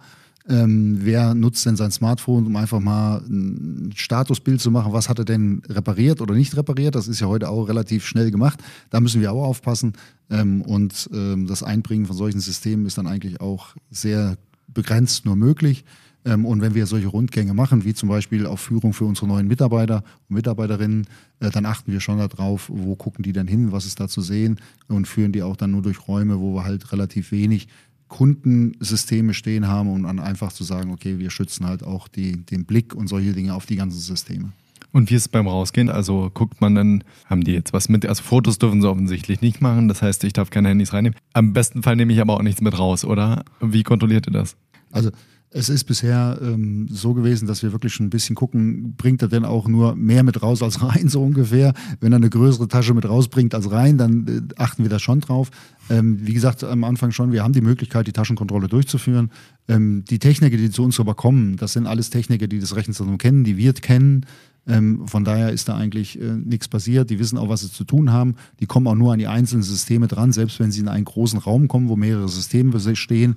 Ähm, 0.50 1.00
wer 1.02 1.36
nutzt 1.36 1.66
denn 1.66 1.76
sein 1.76 1.92
Smartphone, 1.92 2.48
um 2.48 2.56
einfach 2.56 2.80
mal 2.80 3.22
ein 3.28 3.92
Statusbild 3.96 4.60
zu 4.60 4.72
machen? 4.72 4.94
Was 4.94 5.08
hat 5.08 5.20
er 5.20 5.26
denn 5.26 5.62
repariert 5.70 6.20
oder 6.22 6.34
nicht 6.34 6.56
repariert? 6.58 6.96
Das 6.96 7.08
ist 7.08 7.20
ja 7.20 7.28
heute 7.28 7.50
auch 7.50 7.68
relativ 7.68 8.06
schnell 8.06 8.32
gemacht. 8.32 8.60
Da 8.90 9.00
müssen 9.00 9.22
wir 9.22 9.32
auch 9.32 9.44
aufpassen. 9.44 9.94
Ähm, 10.30 10.62
und 10.62 11.10
ähm, 11.14 11.48
das 11.48 11.64
Einbringen 11.64 12.06
von 12.06 12.16
solchen 12.16 12.40
Systemen 12.40 12.86
ist 12.86 12.98
dann 12.98 13.08
eigentlich 13.08 13.40
auch 13.40 13.76
sehr 13.92 14.38
begrenzt 14.68 15.26
nur 15.26 15.36
möglich. 15.36 15.86
Ähm, 16.26 16.46
und 16.46 16.62
wenn 16.62 16.76
wir 16.76 16.86
solche 16.86 17.08
Rundgänge 17.08 17.54
machen, 17.54 17.84
wie 17.84 17.94
zum 17.94 18.10
Beispiel 18.10 18.46
auf 18.46 18.60
Führung 18.60 18.94
für 18.94 19.06
unsere 19.06 19.28
neuen 19.28 19.48
Mitarbeiter 19.48 20.04
und 20.30 20.36
Mitarbeiterinnen, 20.36 21.08
äh, 21.40 21.50
dann 21.50 21.66
achten 21.66 21.92
wir 21.92 22.00
schon 22.00 22.18
darauf, 22.20 22.70
wo 22.72 22.96
gucken 22.96 23.24
die 23.24 23.34
denn 23.34 23.48
hin, 23.48 23.72
was 23.72 23.86
ist 23.86 24.00
da 24.00 24.08
zu 24.08 24.22
sehen 24.22 24.60
und 24.88 25.08
führen 25.08 25.32
die 25.32 25.44
auch 25.44 25.56
dann 25.56 25.72
nur 25.72 25.82
durch 25.82 26.08
Räume, 26.08 26.40
wo 26.40 26.54
wir 26.56 26.64
halt 26.64 26.92
relativ 26.92 27.32
wenig 27.32 27.68
Kundensysteme 28.08 29.34
stehen 29.34 29.68
haben, 29.68 29.90
um 29.90 30.04
dann 30.04 30.20
einfach 30.20 30.52
zu 30.52 30.66
sagen, 30.66 30.92
okay, 30.92 31.18
wir 31.18 31.30
schützen 31.30 31.66
halt 31.66 31.82
auch 31.82 32.10
die, 32.10 32.46
den 32.46 32.66
Blick 32.66 32.94
und 32.94 33.08
solche 33.08 33.32
Dinge 33.32 33.56
auf 33.56 33.66
die 33.66 33.78
ganzen 33.78 34.00
Systeme. 34.00 34.52
Und 34.92 35.10
wie 35.10 35.16
ist 35.16 35.22
es 35.22 35.28
beim 35.30 35.48
Rausgehen? 35.48 35.90
Also 35.90 36.30
guckt 36.34 36.60
man 36.60 36.76
dann, 36.76 37.04
haben 37.26 37.46
die 37.46 37.54
jetzt 37.54 37.72
was 37.72 37.88
mit? 37.88 38.06
Also 38.06 38.22
Fotos 38.24 38.60
dürfen 38.60 38.82
sie 38.82 38.90
offensichtlich 38.90 39.40
nicht 39.40 39.62
machen. 39.62 39.88
Das 39.88 40.02
heißt, 40.02 40.26
ich 40.26 40.34
darf 40.34 40.50
keine 40.50 40.68
Handys 40.68 40.92
reinnehmen. 40.92 41.18
Am 41.32 41.54
besten 41.54 41.84
Fall 41.84 41.96
nehme 41.96 42.12
ich 42.12 42.20
aber 42.20 42.34
auch 42.34 42.42
nichts 42.42 42.60
mit 42.60 42.78
raus, 42.78 43.06
oder? 43.06 43.46
Wie 43.62 43.84
kontrolliert 43.84 44.28
ihr 44.28 44.34
das? 44.34 44.58
Also 44.92 45.12
es 45.54 45.68
ist 45.68 45.84
bisher 45.84 46.40
ähm, 46.42 46.88
so 46.90 47.14
gewesen, 47.14 47.46
dass 47.46 47.62
wir 47.62 47.74
wirklich 47.74 47.94
schon 47.94 48.06
ein 48.06 48.10
bisschen 48.10 48.36
gucken, 48.36 48.96
bringt 48.96 49.22
er 49.22 49.28
denn 49.28 49.44
auch 49.44 49.68
nur 49.68 49.96
mehr 49.96 50.24
mit 50.24 50.42
raus 50.42 50.64
als 50.64 50.82
rein, 50.82 51.10
so 51.10 51.22
ungefähr. 51.22 51.74
Wenn 52.00 52.14
er 52.14 52.18
eine 52.18 52.30
größere 52.30 52.70
Tasche 52.70 52.94
mit 52.94 53.08
rausbringt 53.08 53.54
als 53.54 53.70
rein, 53.70 53.98
dann 53.98 54.28
äh, 54.28 54.54
achten 54.56 54.84
wir 54.84 54.90
da 54.90 54.98
schon 54.98 55.20
drauf. 55.20 55.52
Ähm, 55.90 56.20
wie 56.26 56.34
gesagt, 56.34 56.64
am 56.64 56.86
Anfang 56.86 57.12
schon, 57.12 57.34
wir 57.34 57.44
haben 57.44 57.54
die 57.54 57.62
Möglichkeit, 57.62 58.08
die 58.08 58.14
Taschenkontrolle 58.14 58.70
durchzuführen. 58.70 59.30
Ähm, 59.68 60.06
die 60.10 60.20
Techniker, 60.20 60.56
die 60.56 60.70
zu 60.70 60.84
uns 60.84 61.00
aber 61.00 61.16
kommen, 61.16 61.58
das 61.58 61.74
sind 61.74 61.86
alles 61.86 62.10
Techniker, 62.10 62.48
die 62.48 62.60
das 62.60 62.76
Rechenzentrum 62.76 63.18
kennen, 63.18 63.44
die 63.44 63.58
wir 63.58 63.74
kennen. 63.74 64.26
Ähm, 64.68 65.08
von 65.08 65.24
daher 65.26 65.52
ist 65.52 65.68
da 65.68 65.76
eigentlich 65.76 66.22
äh, 66.22 66.34
nichts 66.34 66.68
passiert. 66.68 67.10
Die 67.10 67.20
wissen 67.20 67.38
auch, 67.38 67.50
was 67.50 67.62
sie 67.62 67.72
zu 67.72 67.84
tun 67.84 68.12
haben. 68.12 68.36
Die 68.60 68.68
kommen 68.68 68.88
auch 68.88 68.96
nur 68.96 69.12
an 69.12 69.20
die 69.20 69.28
einzelnen 69.28 69.64
Systeme 69.64 70.08
dran, 70.08 70.32
selbst 70.32 70.60
wenn 70.60 70.72
sie 70.72 70.82
in 70.82 70.88
einen 70.88 71.06
großen 71.06 71.40
Raum 71.40 71.68
kommen, 71.68 71.90
wo 71.90 71.96
mehrere 71.96 72.30
Systeme 72.30 72.80
stehen 72.96 73.36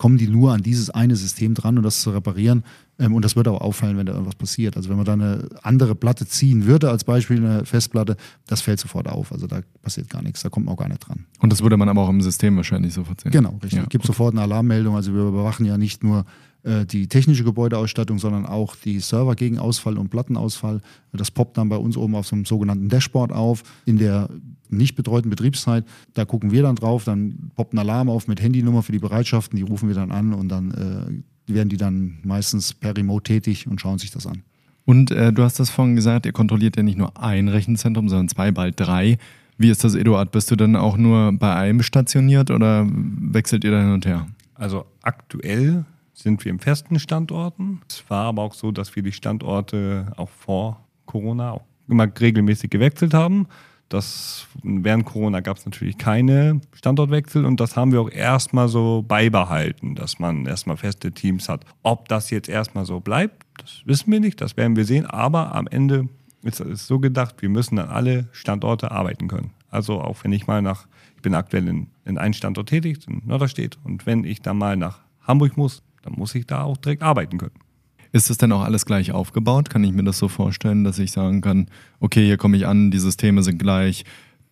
kommen 0.00 0.16
die 0.16 0.28
nur 0.28 0.54
an 0.54 0.62
dieses 0.62 0.88
eine 0.88 1.14
System 1.14 1.52
dran, 1.52 1.76
um 1.76 1.84
das 1.84 2.00
zu 2.00 2.08
reparieren. 2.08 2.64
Ähm, 2.98 3.14
und 3.14 3.22
das 3.22 3.36
wird 3.36 3.46
auch 3.48 3.60
auffallen, 3.60 3.98
wenn 3.98 4.06
da 4.06 4.14
irgendwas 4.14 4.34
passiert. 4.34 4.78
Also 4.78 4.88
wenn 4.88 4.96
man 4.96 5.04
da 5.04 5.12
eine 5.12 5.46
andere 5.60 5.94
Platte 5.94 6.26
ziehen 6.26 6.64
würde, 6.64 6.88
als 6.88 7.04
Beispiel 7.04 7.36
eine 7.36 7.66
Festplatte, 7.66 8.16
das 8.46 8.62
fällt 8.62 8.80
sofort 8.80 9.08
auf. 9.08 9.30
Also 9.30 9.46
da 9.46 9.60
passiert 9.82 10.08
gar 10.08 10.22
nichts, 10.22 10.42
da 10.42 10.48
kommt 10.48 10.64
man 10.64 10.74
auch 10.74 10.78
gar 10.78 10.88
nicht 10.88 11.06
dran. 11.06 11.26
Und 11.40 11.52
das 11.52 11.62
würde 11.62 11.76
man 11.76 11.86
aber 11.90 12.00
auch 12.00 12.08
im 12.08 12.22
System 12.22 12.56
wahrscheinlich 12.56 12.94
sofort 12.94 13.20
sehen. 13.20 13.30
Genau, 13.30 13.58
richtig. 13.62 13.74
Ja, 13.74 13.82
Gibt 13.82 14.04
okay. 14.04 14.06
sofort 14.06 14.32
eine 14.32 14.40
Alarmmeldung. 14.40 14.96
Also 14.96 15.12
wir 15.12 15.20
überwachen 15.20 15.66
ja 15.66 15.76
nicht 15.76 16.02
nur 16.02 16.24
äh, 16.62 16.86
die 16.86 17.06
technische 17.06 17.44
Gebäudeausstattung, 17.44 18.18
sondern 18.18 18.46
auch 18.46 18.76
die 18.76 19.00
Server 19.00 19.34
gegen 19.34 19.58
Ausfall 19.58 19.98
und 19.98 20.08
Plattenausfall. 20.08 20.80
Das 21.12 21.30
poppt 21.30 21.58
dann 21.58 21.68
bei 21.68 21.76
uns 21.76 21.98
oben 21.98 22.14
auf 22.14 22.26
so 22.26 22.36
einem 22.36 22.46
sogenannten 22.46 22.88
Dashboard 22.88 23.32
auf. 23.32 23.64
In 23.84 23.98
der 23.98 24.30
nicht 24.72 24.94
betreuten 24.94 25.30
Betriebszeit, 25.30 25.84
da 26.14 26.24
gucken 26.24 26.50
wir 26.50 26.62
dann 26.62 26.76
drauf, 26.76 27.04
dann 27.04 27.50
poppt 27.56 27.74
ein 27.74 27.78
Alarm 27.78 28.08
auf 28.08 28.28
mit 28.28 28.40
Handynummer 28.40 28.82
für 28.82 28.92
die 28.92 28.98
Bereitschaften, 28.98 29.56
die 29.56 29.62
rufen 29.62 29.88
wir 29.88 29.94
dann 29.94 30.10
an 30.10 30.32
und 30.32 30.48
dann 30.48 30.70
äh, 31.48 31.52
werden 31.54 31.68
die 31.68 31.76
dann 31.76 32.18
meistens 32.22 32.74
per 32.74 32.96
Remote 32.96 33.24
tätig 33.24 33.66
und 33.66 33.80
schauen 33.80 33.98
sich 33.98 34.10
das 34.10 34.26
an. 34.26 34.42
Und 34.84 35.10
äh, 35.10 35.32
du 35.32 35.42
hast 35.42 35.60
das 35.60 35.70
vorhin 35.70 35.96
gesagt, 35.96 36.26
ihr 36.26 36.32
kontrolliert 36.32 36.76
ja 36.76 36.82
nicht 36.82 36.98
nur 36.98 37.20
ein 37.22 37.48
Rechenzentrum, 37.48 38.08
sondern 38.08 38.28
zwei, 38.28 38.50
bald 38.50 38.78
drei. 38.78 39.18
Wie 39.56 39.70
ist 39.70 39.84
das, 39.84 39.94
Eduard? 39.94 40.32
Bist 40.32 40.50
du 40.50 40.56
dann 40.56 40.74
auch 40.74 40.96
nur 40.96 41.32
bei 41.32 41.54
einem 41.54 41.82
stationiert 41.82 42.50
oder 42.50 42.86
wechselt 42.90 43.62
ihr 43.62 43.70
da 43.70 43.80
hin 43.80 43.92
und 43.92 44.06
her? 44.06 44.26
Also 44.54 44.86
aktuell 45.02 45.84
sind 46.14 46.44
wir 46.44 46.50
im 46.50 46.58
festen 46.58 46.98
Standorten. 46.98 47.80
Es 47.88 48.04
war 48.08 48.26
aber 48.26 48.42
auch 48.42 48.54
so, 48.54 48.72
dass 48.72 48.96
wir 48.96 49.02
die 49.02 49.12
Standorte 49.12 50.12
auch 50.16 50.30
vor 50.30 50.80
Corona 51.06 51.52
auch 51.52 51.64
immer 51.88 52.08
regelmäßig 52.20 52.70
gewechselt 52.70 53.14
haben. 53.14 53.46
Das, 53.90 54.46
während 54.62 55.04
Corona 55.04 55.40
gab 55.40 55.56
es 55.56 55.64
natürlich 55.64 55.98
keine 55.98 56.60
Standortwechsel 56.72 57.44
und 57.44 57.58
das 57.58 57.76
haben 57.76 57.90
wir 57.90 58.00
auch 58.00 58.10
erstmal 58.10 58.68
so 58.68 59.04
beibehalten, 59.06 59.96
dass 59.96 60.20
man 60.20 60.46
erstmal 60.46 60.76
feste 60.76 61.10
Teams 61.10 61.48
hat. 61.48 61.64
Ob 61.82 62.06
das 62.08 62.30
jetzt 62.30 62.48
erstmal 62.48 62.84
so 62.84 63.00
bleibt, 63.00 63.44
das 63.58 63.82
wissen 63.84 64.12
wir 64.12 64.20
nicht, 64.20 64.40
das 64.40 64.56
werden 64.56 64.76
wir 64.76 64.84
sehen, 64.84 65.06
aber 65.06 65.56
am 65.56 65.66
Ende 65.66 66.08
ist 66.42 66.60
es 66.60 66.86
so 66.86 67.00
gedacht, 67.00 67.42
wir 67.42 67.48
müssen 67.48 67.80
an 67.80 67.88
alle 67.88 68.28
Standorte 68.30 68.92
arbeiten 68.92 69.26
können. 69.26 69.50
Also 69.70 70.00
auch 70.00 70.22
wenn 70.22 70.32
ich 70.32 70.46
mal 70.46 70.62
nach, 70.62 70.86
ich 71.16 71.22
bin 71.22 71.34
aktuell 71.34 71.66
in, 71.66 71.88
in 72.04 72.16
einem 72.16 72.32
Standort 72.32 72.68
tätig, 72.68 72.98
in 73.08 73.22
Norderstedt, 73.26 73.76
und 73.82 74.06
wenn 74.06 74.22
ich 74.22 74.40
dann 74.40 74.56
mal 74.56 74.76
nach 74.76 75.00
Hamburg 75.20 75.56
muss, 75.56 75.82
dann 76.02 76.12
muss 76.14 76.34
ich 76.36 76.46
da 76.46 76.62
auch 76.62 76.76
direkt 76.76 77.02
arbeiten 77.02 77.38
können. 77.38 77.58
Ist 78.12 78.30
das 78.30 78.38
denn 78.38 78.52
auch 78.52 78.62
alles 78.62 78.86
gleich 78.86 79.12
aufgebaut? 79.12 79.70
Kann 79.70 79.84
ich 79.84 79.92
mir 79.92 80.02
das 80.02 80.18
so 80.18 80.28
vorstellen, 80.28 80.84
dass 80.84 80.98
ich 80.98 81.12
sagen 81.12 81.40
kann, 81.40 81.68
okay, 82.00 82.24
hier 82.24 82.36
komme 82.36 82.56
ich 82.56 82.66
an, 82.66 82.90
die 82.90 82.98
Systeme 82.98 83.42
sind 83.42 83.58
gleich, 83.58 84.04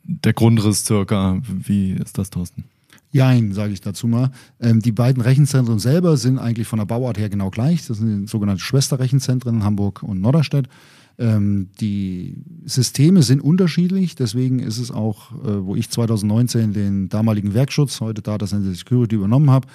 der 0.05 0.33
Grundriss 0.33 0.85
circa. 0.85 1.41
Wie 1.43 1.93
ist 1.93 2.19
das, 2.19 2.31
Thorsten? 2.31 2.65
Jein, 3.11 3.53
sage 3.53 3.73
ich 3.73 3.81
dazu 3.81 4.07
mal. 4.07 4.31
Ähm, 4.61 4.81
die 4.81 4.93
beiden 4.93 5.23
Rechenzentren 5.23 5.79
selber 5.79 6.17
sind 6.17 6.39
eigentlich 6.39 6.69
von 6.69 6.79
der 6.79 6.87
Bauart 6.87 7.19
her 7.19 7.31
genau 7.31 7.51
gleich. 7.51 7.87
Das 7.87 7.99
sind 7.99 8.29
sogenannte 8.29 8.63
Schwesterrechenzentren 8.63 9.65
Hamburg 9.65 10.03
und 10.03 10.21
Norderstedt. 10.21 10.69
Ähm, 11.19 11.71
die 11.81 12.37
Systeme 12.65 13.23
sind 13.23 13.41
unterschiedlich, 13.41 14.15
deswegen 14.15 14.61
ist 14.61 14.79
es 14.79 14.93
auch, 14.93 15.33
äh, 15.33 15.65
wo 15.65 15.75
ich 15.75 15.91
2019 15.91 16.73
den 16.73 17.09
damaligen 17.09 17.55
Werkschutz, 17.55 18.01
heute 18.01 18.23
Data 18.23 18.47
Center 18.47 18.73
Security 18.73 19.17
übernommen 19.17 19.51
habe, 19.51 19.67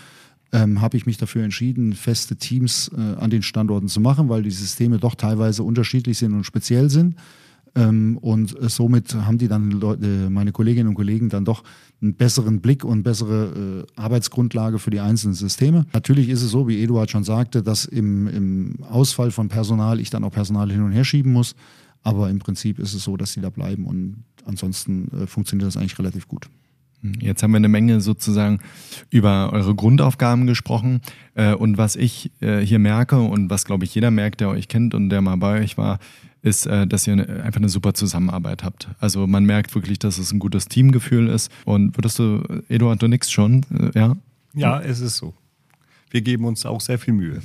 ähm, 0.53 0.79
habe 0.79 0.95
ich 0.95 1.05
mich 1.05 1.17
dafür 1.17 1.43
entschieden, 1.43 1.93
feste 1.93 2.35
Teams 2.37 2.89
äh, 2.95 3.19
an 3.19 3.31
den 3.31 3.41
Standorten 3.41 3.89
zu 3.89 3.99
machen, 3.99 4.29
weil 4.29 4.43
die 4.43 4.51
Systeme 4.51 4.99
doch 4.99 5.15
teilweise 5.15 5.63
unterschiedlich 5.63 6.19
sind 6.19 6.33
und 6.33 6.45
speziell 6.45 6.89
sind. 6.89 7.15
Ähm, 7.75 8.19
und 8.21 8.57
äh, 8.61 8.69
somit 8.69 9.15
haben 9.15 9.39
die 9.39 9.47
dann 9.47 9.71
Leute, 9.71 10.29
meine 10.29 10.51
Kolleginnen 10.51 10.89
und 10.89 10.95
Kollegen 10.95 11.29
dann 11.29 11.43
doch 11.43 11.63
einen 12.01 12.13
besseren 12.13 12.61
Blick 12.61 12.85
und 12.85 13.01
bessere 13.01 13.85
äh, 13.97 13.99
Arbeitsgrundlage 13.99 14.77
für 14.77 14.91
die 14.91 14.99
einzelnen 14.99 15.33
Systeme. 15.33 15.87
Natürlich 15.91 16.29
ist 16.29 16.43
es 16.43 16.51
so, 16.51 16.67
wie 16.67 16.83
Eduard 16.83 17.09
schon 17.09 17.23
sagte, 17.23 17.63
dass 17.63 17.85
im, 17.85 18.27
im 18.27 18.83
Ausfall 18.83 19.31
von 19.31 19.49
Personal 19.49 19.99
ich 19.99 20.11
dann 20.11 20.23
auch 20.23 20.31
Personal 20.31 20.71
hin 20.71 20.83
und 20.83 20.91
her 20.91 21.03
schieben 21.03 21.33
muss. 21.33 21.55
Aber 22.03 22.29
im 22.29 22.37
Prinzip 22.37 22.77
ist 22.77 22.93
es 22.93 23.03
so, 23.03 23.17
dass 23.17 23.33
sie 23.33 23.41
da 23.41 23.49
bleiben 23.49 23.85
und 23.85 24.23
ansonsten 24.45 25.09
äh, 25.23 25.25
funktioniert 25.25 25.67
das 25.67 25.77
eigentlich 25.77 25.97
relativ 25.97 26.27
gut. 26.27 26.49
Jetzt 27.19 27.43
haben 27.43 27.51
wir 27.51 27.57
eine 27.57 27.67
Menge 27.67 27.99
sozusagen 27.99 28.59
über 29.09 29.51
eure 29.51 29.75
Grundaufgaben 29.75 30.47
gesprochen. 30.47 31.01
Äh, 31.35 31.53
und 31.53 31.77
was 31.77 31.95
ich 31.95 32.31
äh, 32.39 32.59
hier 32.59 32.79
merke 32.79 33.19
und 33.19 33.49
was, 33.49 33.65
glaube 33.65 33.83
ich, 33.83 33.93
jeder 33.93 34.09
merkt, 34.09 34.39
der 34.39 34.49
euch 34.49 34.69
kennt 34.69 34.93
und 34.93 35.09
der 35.09 35.21
mal 35.21 35.35
bei 35.35 35.61
euch 35.61 35.77
war, 35.77 35.99
ist, 36.41 36.65
äh, 36.65 36.87
dass 36.87 37.05
ihr 37.05 37.13
einfach 37.43 37.59
eine 37.59 37.69
super 37.69 37.93
Zusammenarbeit 37.93 38.63
habt. 38.63 38.87
Also 38.99 39.27
man 39.27 39.45
merkt 39.45 39.75
wirklich, 39.75 39.99
dass 39.99 40.17
es 40.17 40.31
ein 40.31 40.39
gutes 40.39 40.67
Teamgefühl 40.67 41.27
ist. 41.27 41.51
Und 41.65 41.97
würdest 41.97 42.19
du, 42.19 42.43
Eduard, 42.69 43.01
du 43.01 43.07
nix 43.07 43.31
schon, 43.31 43.65
ja? 43.93 44.15
Ja, 44.53 44.79
es 44.79 44.99
ist 44.99 45.17
so. 45.17 45.33
Wir 46.09 46.21
geben 46.21 46.45
uns 46.45 46.65
auch 46.65 46.79
sehr 46.79 46.99
viel 46.99 47.13
Mühe. 47.13 47.41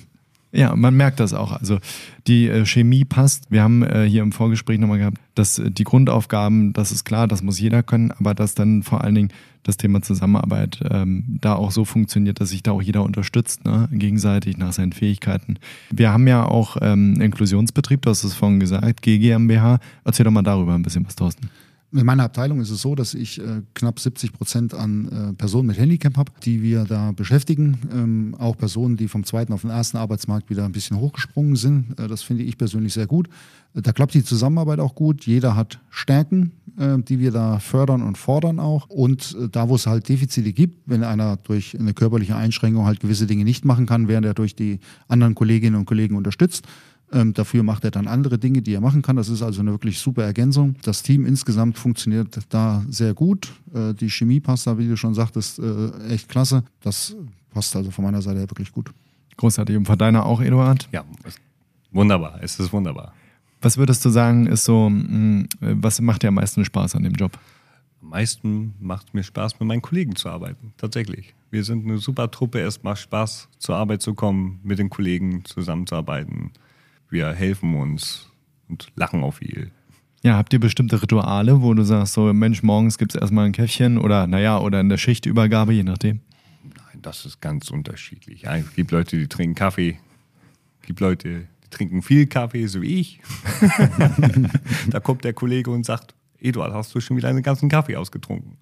Ja, 0.51 0.75
man 0.75 0.95
merkt 0.95 1.21
das 1.21 1.35
auch. 1.35 1.53
Also 1.53 1.79
die 2.27 2.49
äh, 2.49 2.65
Chemie 2.65 3.05
passt. 3.05 3.51
Wir 3.51 3.63
haben 3.63 3.83
äh, 3.83 4.05
hier 4.05 4.23
im 4.23 4.33
Vorgespräch 4.33 4.79
nochmal 4.79 4.99
gehabt, 4.99 5.19
dass 5.35 5.59
äh, 5.59 5.71
die 5.71 5.85
Grundaufgaben, 5.85 6.73
das 6.73 6.91
ist 6.91 7.05
klar, 7.05 7.29
das 7.29 7.43
muss 7.43 7.61
jeder 7.61 7.83
können, 7.83 8.13
aber 8.13 8.35
dass 8.35 8.55
dann 8.55 8.83
vor 8.83 9.05
allen 9.05 9.15
Dingen 9.15 9.29
das 9.63 9.77
Thema 9.77 10.01
Zusammenarbeit 10.01 10.81
ähm, 10.91 11.25
da 11.43 11.55
auch 11.55 11.71
so 11.71 11.85
funktioniert, 11.85 12.41
dass 12.41 12.51
sich 12.51 12.63
da 12.63 12.73
auch 12.73 12.81
jeder 12.81 13.03
unterstützt, 13.03 13.67
ne? 13.67 13.89
gegenseitig 13.93 14.57
nach 14.57 14.73
seinen 14.73 14.93
Fähigkeiten. 14.93 15.59
Wir 15.91 16.11
haben 16.11 16.27
ja 16.27 16.47
auch 16.47 16.79
ähm, 16.81 17.21
Inklusionsbetrieb, 17.21 18.01
du 18.03 18.11
hast 18.11 18.25
es 18.25 18.33
vorhin 18.33 18.61
gesagt, 18.61 19.03
GGMBH. 19.03 19.81
Erzähl 20.05 20.25
doch 20.25 20.33
mal 20.33 20.43
darüber 20.43 20.75
ein 20.75 20.83
bisschen 20.83 21.05
was, 21.05 21.17
Thorsten. 21.17 21.51
In 21.91 22.05
meiner 22.05 22.25
Abteilung 22.25 22.61
ist 22.61 22.69
es 22.69 22.83
so, 22.83 22.95
dass 22.95 23.15
ich 23.15 23.41
äh, 23.41 23.63
knapp 23.73 23.99
70 23.99 24.35
Prozent 24.35 24.75
an 24.75 25.09
äh, 25.31 25.33
Personen 25.33 25.69
mit 25.69 25.79
Handicap 25.79 26.19
habe, 26.19 26.33
die 26.45 26.63
wir 26.63 26.85
da 26.85 27.13
beschäftigen. 27.13 27.79
Ähm, 27.91 28.35
auch 28.39 28.59
Personen, 28.59 28.99
die 28.99 29.09
vom 29.09 29.25
zweiten 29.25 29.55
auf 29.55 29.63
den 29.63 29.71
ersten 29.71 29.97
Arbeitsmarkt 29.97 30.51
wieder 30.51 30.67
ein 30.67 30.73
bisschen 30.73 31.01
hochgesprungen 31.01 31.57
sind. 31.57 31.99
Äh, 31.99 32.07
das 32.07 32.21
finde 32.23 32.43
ich 32.43 32.59
persönlich 32.59 32.93
sehr 32.93 33.07
gut. 33.07 33.29
Äh, 33.75 33.81
da 33.81 33.93
klappt 33.93 34.13
die 34.13 34.23
Zusammenarbeit 34.23 34.81
auch 34.81 34.95
gut. 34.95 35.25
Jeder 35.25 35.57
hat 35.57 35.81
Stärken, 35.89 36.53
äh, 36.77 36.99
die 36.99 37.21
wir 37.21 37.31
da 37.31 37.59
fördern 37.59 38.03
und 38.03 38.19
fordern 38.19 38.61
auch. 38.61 38.91
Und 38.91 39.35
äh, 39.41 39.49
da, 39.49 39.71
wo 39.71 39.77
es 39.77 39.87
halt 39.87 40.11
Defizite 40.11 40.53
gibt, 40.53 40.83
wenn 40.85 41.03
einer 41.05 41.39
durch 41.39 41.75
eine 41.79 41.95
körperliche 41.95 42.37
Einschränkung 42.37 42.85
halt 42.85 43.01
gewisse 43.01 43.27
Dinge 43.27 43.45
nicht 43.45 43.65
machen 43.65 43.87
kann, 43.87 44.09
während 44.09 44.27
er 44.27 44.35
durch 44.35 44.55
die 44.55 44.81
anderen 45.09 45.35
Kolleginnen 45.35 45.77
und 45.77 45.87
Kollegen 45.87 46.17
unterstützt, 46.17 46.67
ähm, 47.13 47.33
dafür 47.33 47.63
macht 47.63 47.85
er 47.85 47.91
dann 47.91 48.07
andere 48.07 48.39
Dinge, 48.39 48.63
die 48.63 48.75
er 48.75 48.81
machen 48.81 49.03
kann. 49.03 49.17
Das 49.17 49.29
ist 49.29 49.43
also 49.43 49.61
eine 49.61 49.71
wirklich 49.71 49.99
super 49.99 50.25
Ergänzung. 50.25 50.77
Das 50.83 51.03
Team 51.03 51.25
insgesamt 51.25 51.79
funktioniert 51.79 52.39
da 52.51 52.85
sehr 52.89 53.15
gut. 53.15 53.53
Äh, 53.75 53.95
die 53.95 54.11
Chemie 54.11 54.41
passt 54.41 54.67
da, 54.67 54.77
wie 54.79 54.89
du 54.89 54.97
schon 54.97 55.15
sagtest, 55.15 55.59
äh, 55.59 55.91
echt 56.09 56.29
klasse. 56.29 56.65
Das 56.83 57.17
passt 57.51 57.75
also 57.77 57.91
von 57.91 58.05
meiner 58.05 58.21
Seite 58.21 58.39
her 58.39 58.51
wirklich 58.51 58.73
gut. 58.73 58.91
Großartig. 59.37 59.77
Und 59.77 59.87
von 59.87 59.97
deiner 59.97 60.27
auch, 60.27 60.41
Eduard? 60.41 60.89
Ja, 60.93 61.05
wunderbar. 61.93 62.39
Es 62.43 62.59
ist 62.59 62.73
wunderbar. 62.73 63.15
Was 63.61 63.77
würdest 63.77 64.05
du 64.05 64.11
sagen, 64.11 64.47
ist 64.47 64.65
so, 64.65 64.87
hm, 64.87 65.49
was 65.61 66.01
macht 66.01 66.23
dir 66.23 66.29
am 66.29 66.35
meisten 66.35 66.65
Spaß 66.65 66.95
an 66.95 67.05
dem 67.05 67.15
Job? 67.15 67.39
Am 68.03 68.11
meisten 68.11 68.75
macht 68.81 69.15
mir 69.15 69.23
Spaß, 69.23 69.59
mit 69.59 69.67
meinen 69.67 69.83
Kollegen 69.83 70.15
zu 70.15 70.29
arbeiten. 70.29 70.73
Tatsächlich. 70.77 71.35
Wir 71.51 71.65
sind 71.65 71.85
eine 71.85 71.99
super 71.99 72.31
Truppe. 72.31 72.61
Es 72.61 72.83
macht 72.83 73.01
Spaß, 73.01 73.49
zur 73.59 73.77
Arbeit 73.77 74.03
zu 74.03 74.15
kommen, 74.15 74.61
mit 74.63 74.79
den 74.79 74.91
Kollegen 74.91 75.45
zusammenzuarbeiten 75.45 76.53
wir 77.11 77.33
helfen 77.33 77.75
uns 77.75 78.29
und 78.69 78.89
lachen 78.97 79.23
auch 79.23 79.35
viel. 79.35 79.71
Ja, 80.23 80.37
habt 80.37 80.53
ihr 80.53 80.61
bestimmte 80.61 81.01
Rituale, 81.01 81.63
wo 81.63 81.73
du 81.75 81.85
sagst, 81.85 82.15
so 82.15 82.33
Mensch, 82.33 82.63
morgens 82.63 82.99
gibt 82.99 83.15
es 83.15 83.21
erstmal 83.21 83.47
ein 83.47 83.53
Käffchen 83.53 83.99
oder 83.99 84.27
naja, 84.27 84.59
oder 84.59 84.81
in 84.81 84.89
der 84.89 84.97
Schichtübergabe, 84.97 85.73
je 85.73 85.85
nachdem? 85.85 86.21
Nein, 86.65 87.03
das 87.03 87.25
ist 87.25 87.41
ganz 87.41 87.71
unterschiedlich. 87.71 88.45
Es 88.45 88.75
gibt 88.75 88.91
Leute, 88.91 89.17
die 89.17 89.29
trinken 89.29 89.55
Kaffee, 89.55 89.99
es 90.81 90.87
gibt 90.87 91.01
Leute, 91.01 91.47
die 91.65 91.71
trinken 91.71 92.03
viel 92.03 92.27
Kaffee, 92.27 92.67
so 92.67 92.83
wie 92.83 93.01
ich. 93.01 93.21
da 94.89 94.99
kommt 95.01 95.25
der 95.25 95.35
Kollege 95.35 95.71
und 95.71 95.87
sagt, 95.87 96.15
Eduard, 96.41 96.73
hast 96.73 96.95
du 96.95 97.01
schon 97.01 97.17
wieder 97.17 97.29
einen 97.29 97.43
ganzen 97.43 97.69
Kaffee 97.69 97.97
ausgetrunken? 97.97 98.57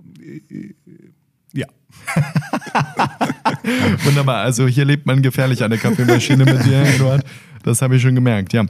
Ja. 1.56 1.66
Wunderbar, 4.04 4.42
also 4.42 4.66
hier 4.68 4.84
lebt 4.84 5.06
man 5.06 5.22
gefährlich 5.22 5.64
an 5.64 5.70
der 5.70 5.80
Kaffeemaschine 5.80 6.44
mit 6.44 6.64
dir, 6.64 6.82
Eduard. 6.82 7.24
Das 7.62 7.82
habe 7.82 7.96
ich 7.96 8.02
schon 8.02 8.14
gemerkt, 8.14 8.52
ja. 8.52 8.64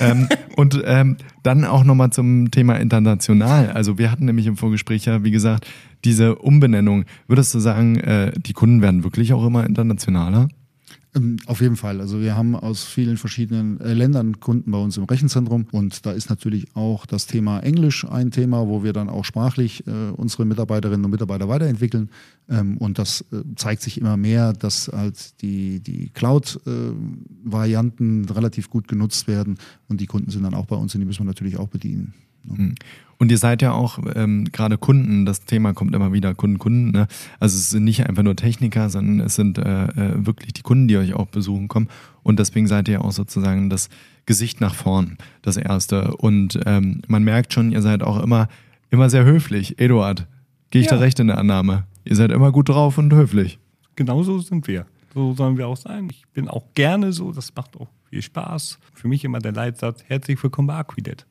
ähm, 0.00 0.28
und 0.56 0.82
ähm, 0.84 1.16
dann 1.44 1.64
auch 1.64 1.84
nochmal 1.84 2.10
zum 2.10 2.50
Thema 2.50 2.80
international. 2.80 3.70
Also 3.70 3.96
wir 3.96 4.10
hatten 4.10 4.24
nämlich 4.24 4.46
im 4.46 4.56
Vorgespräch 4.56 5.04
ja, 5.04 5.22
wie 5.22 5.30
gesagt, 5.30 5.68
diese 6.04 6.34
Umbenennung. 6.34 7.04
Würdest 7.28 7.54
du 7.54 7.60
sagen, 7.60 7.96
äh, 8.00 8.32
die 8.36 8.52
Kunden 8.52 8.82
werden 8.82 9.04
wirklich 9.04 9.32
auch 9.32 9.46
immer 9.46 9.64
internationaler? 9.64 10.48
Ähm, 11.14 11.38
auf 11.46 11.60
jeden 11.60 11.74
Fall. 11.74 12.00
Also 12.00 12.20
wir 12.20 12.36
haben 12.36 12.54
aus 12.54 12.84
vielen 12.84 13.16
verschiedenen 13.16 13.80
äh, 13.80 13.94
Ländern 13.94 14.38
Kunden 14.38 14.70
bei 14.70 14.78
uns 14.78 14.96
im 14.96 15.02
Rechenzentrum 15.04 15.66
und 15.72 16.06
da 16.06 16.12
ist 16.12 16.30
natürlich 16.30 16.76
auch 16.76 17.04
das 17.04 17.26
Thema 17.26 17.58
Englisch 17.60 18.04
ein 18.04 18.30
Thema, 18.30 18.68
wo 18.68 18.84
wir 18.84 18.92
dann 18.92 19.08
auch 19.08 19.24
sprachlich 19.24 19.84
äh, 19.88 20.10
unsere 20.16 20.44
Mitarbeiterinnen 20.44 21.04
und 21.04 21.10
Mitarbeiter 21.10 21.48
weiterentwickeln. 21.48 22.10
Ähm, 22.48 22.78
und 22.78 23.00
das 23.00 23.24
äh, 23.32 23.42
zeigt 23.56 23.82
sich 23.82 24.00
immer 24.00 24.16
mehr, 24.16 24.52
dass 24.52 24.86
halt 24.88 25.42
die, 25.42 25.80
die 25.80 26.10
Cloud-Varianten 26.10 28.26
relativ 28.26 28.70
gut 28.70 28.86
genutzt 28.86 29.26
werden 29.26 29.58
und 29.88 30.00
die 30.00 30.06
Kunden 30.06 30.30
sind 30.30 30.44
dann 30.44 30.54
auch 30.54 30.66
bei 30.66 30.76
uns 30.76 30.94
und 30.94 31.00
die 31.00 31.06
müssen 31.06 31.22
wir 31.22 31.26
natürlich 31.26 31.58
auch 31.58 31.68
bedienen. 31.68 32.14
Ne? 32.50 32.74
Und 33.20 33.30
ihr 33.30 33.36
seid 33.36 33.60
ja 33.60 33.72
auch 33.72 33.98
ähm, 34.14 34.46
gerade 34.50 34.78
Kunden, 34.78 35.26
das 35.26 35.44
Thema 35.44 35.74
kommt 35.74 35.94
immer 35.94 36.10
wieder, 36.10 36.34
Kunden, 36.34 36.58
Kunden. 36.58 36.90
Ne? 36.90 37.06
Also 37.38 37.58
es 37.58 37.68
sind 37.68 37.84
nicht 37.84 38.08
einfach 38.08 38.22
nur 38.22 38.34
Techniker, 38.34 38.88
sondern 38.88 39.20
es 39.20 39.34
sind 39.34 39.58
äh, 39.58 39.84
äh, 39.88 40.26
wirklich 40.26 40.54
die 40.54 40.62
Kunden, 40.62 40.88
die 40.88 40.96
euch 40.96 41.12
auch 41.12 41.26
besuchen 41.26 41.68
kommen. 41.68 41.88
Und 42.22 42.38
deswegen 42.38 42.66
seid 42.66 42.88
ihr 42.88 43.04
auch 43.04 43.12
sozusagen 43.12 43.68
das 43.68 43.90
Gesicht 44.24 44.62
nach 44.62 44.74
vorn, 44.74 45.18
das 45.42 45.58
Erste. 45.58 46.16
Und 46.16 46.60
ähm, 46.64 47.02
man 47.08 47.22
merkt 47.22 47.52
schon, 47.52 47.72
ihr 47.72 47.82
seid 47.82 48.02
auch 48.02 48.22
immer, 48.22 48.48
immer 48.88 49.10
sehr 49.10 49.26
höflich. 49.26 49.78
Eduard, 49.78 50.26
gehe 50.70 50.80
ich 50.80 50.86
ja. 50.86 50.96
da 50.96 51.00
recht 51.00 51.20
in 51.20 51.26
der 51.26 51.36
Annahme? 51.36 51.84
Ihr 52.04 52.16
seid 52.16 52.30
immer 52.30 52.52
gut 52.52 52.70
drauf 52.70 52.96
und 52.96 53.12
höflich. 53.12 53.58
Genauso 53.96 54.38
sind 54.38 54.66
wir. 54.66 54.86
So 55.12 55.34
sollen 55.34 55.58
wir 55.58 55.68
auch 55.68 55.76
sein. 55.76 56.08
Ich 56.10 56.26
bin 56.32 56.48
auch 56.48 56.72
gerne 56.74 57.12
so, 57.12 57.32
das 57.32 57.54
macht 57.54 57.76
auch 57.76 57.88
viel 58.08 58.22
Spaß. 58.22 58.78
Für 58.94 59.08
mich 59.08 59.24
immer 59.24 59.40
der 59.40 59.52
Leitsatz, 59.52 60.04
herzlich 60.06 60.42
willkommen 60.42 60.68
bei 60.68 60.76
Aquidet. 60.76 61.26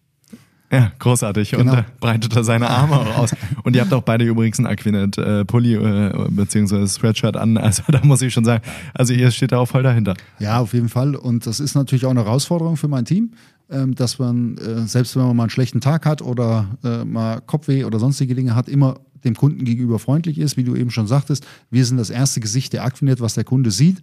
Ja, 0.71 0.91
großartig. 0.99 1.51
Genau. 1.51 1.71
Und 1.71 1.79
äh, 1.79 1.83
breitet 1.99 2.35
er 2.35 2.43
seine 2.43 2.69
Arme 2.69 2.99
auch 2.99 3.17
aus. 3.17 3.35
Und 3.63 3.75
ihr 3.75 3.81
habt 3.81 3.91
auch 3.93 4.03
beide 4.03 4.25
übrigens 4.25 4.59
einen 4.59 4.67
Aquinet-Pulli 4.67 5.75
äh, 5.75 6.27
beziehungsweise 6.29 6.87
Sweatshirt 6.87 7.35
an. 7.37 7.57
Also 7.57 7.83
da 7.87 8.01
muss 8.03 8.21
ich 8.21 8.33
schon 8.33 8.45
sagen, 8.45 8.63
also 8.93 9.13
ihr 9.13 9.31
steht 9.31 9.51
da 9.51 9.57
auch 9.57 9.65
voll 9.65 9.83
dahinter. 9.83 10.15
Ja, 10.37 10.59
auf 10.59 10.73
jeden 10.73 10.89
Fall. 10.89 11.15
Und 11.15 11.45
das 11.47 11.59
ist 11.59 11.75
natürlich 11.75 12.05
auch 12.05 12.11
eine 12.11 12.23
Herausforderung 12.23 12.77
für 12.77 12.87
mein 12.87 13.05
Team, 13.05 13.31
ähm, 13.69 13.95
dass 13.95 14.19
man, 14.19 14.57
äh, 14.57 14.87
selbst 14.87 15.15
wenn 15.15 15.23
man 15.23 15.35
mal 15.35 15.43
einen 15.43 15.49
schlechten 15.49 15.81
Tag 15.81 16.05
hat 16.05 16.21
oder 16.21 16.77
äh, 16.83 17.03
mal 17.03 17.41
Kopfweh 17.41 17.83
oder 17.83 17.99
sonstige 17.99 18.35
Dinge 18.35 18.55
hat, 18.55 18.69
immer 18.69 18.99
dem 19.23 19.35
Kunden 19.35 19.65
gegenüber 19.65 19.99
freundlich 19.99 20.37
ist, 20.37 20.55
wie 20.55 20.63
du 20.63 20.75
eben 20.75 20.91
schon 20.91 21.07
sagtest. 21.07 21.45
Wir 21.69 21.85
sind 21.85 21.97
das 21.97 22.09
erste 22.09 22.39
Gesicht 22.39 22.73
der 22.73 22.83
Aquinet, 22.83 23.21
was 23.21 23.33
der 23.33 23.43
Kunde 23.43 23.71
sieht. 23.71 24.01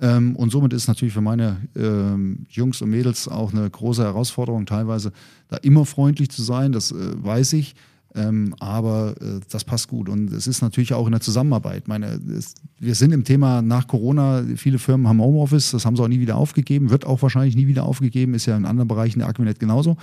Ähm, 0.00 0.34
und 0.36 0.50
somit 0.50 0.72
ist 0.72 0.88
natürlich 0.88 1.14
für 1.14 1.20
meine 1.20 1.58
ähm, 1.76 2.46
Jungs 2.48 2.80
und 2.80 2.90
Mädels 2.90 3.28
auch 3.28 3.52
eine 3.52 3.68
große 3.68 4.02
Herausforderung, 4.02 4.66
teilweise 4.66 5.12
da 5.48 5.56
immer 5.58 5.84
freundlich 5.84 6.30
zu 6.30 6.42
sein, 6.42 6.72
das 6.72 6.90
äh, 6.92 6.96
weiß 6.96 7.52
ich. 7.54 7.74
Ähm, 8.12 8.56
aber 8.58 9.14
äh, 9.20 9.40
das 9.50 9.64
passt 9.64 9.88
gut. 9.88 10.08
Und 10.08 10.32
es 10.32 10.48
ist 10.48 10.62
natürlich 10.62 10.94
auch 10.94 11.06
in 11.06 11.12
der 11.12 11.20
Zusammenarbeit. 11.20 11.86
Meine, 11.86 12.20
es, 12.36 12.54
wir 12.78 12.96
sind 12.96 13.12
im 13.12 13.22
Thema 13.22 13.62
nach 13.62 13.86
Corona, 13.86 14.42
viele 14.56 14.78
Firmen 14.78 15.06
haben 15.06 15.20
Homeoffice, 15.20 15.70
das 15.70 15.84
haben 15.84 15.94
sie 15.96 16.02
auch 16.02 16.08
nie 16.08 16.18
wieder 16.18 16.36
aufgegeben, 16.36 16.90
wird 16.90 17.06
auch 17.06 17.22
wahrscheinlich 17.22 17.54
nie 17.54 17.68
wieder 17.68 17.84
aufgegeben, 17.84 18.34
ist 18.34 18.46
ja 18.46 18.56
in 18.56 18.64
anderen 18.64 18.88
Bereichen 18.88 19.20
der 19.20 19.28
Aquinet 19.28 19.60
genauso. 19.60 19.96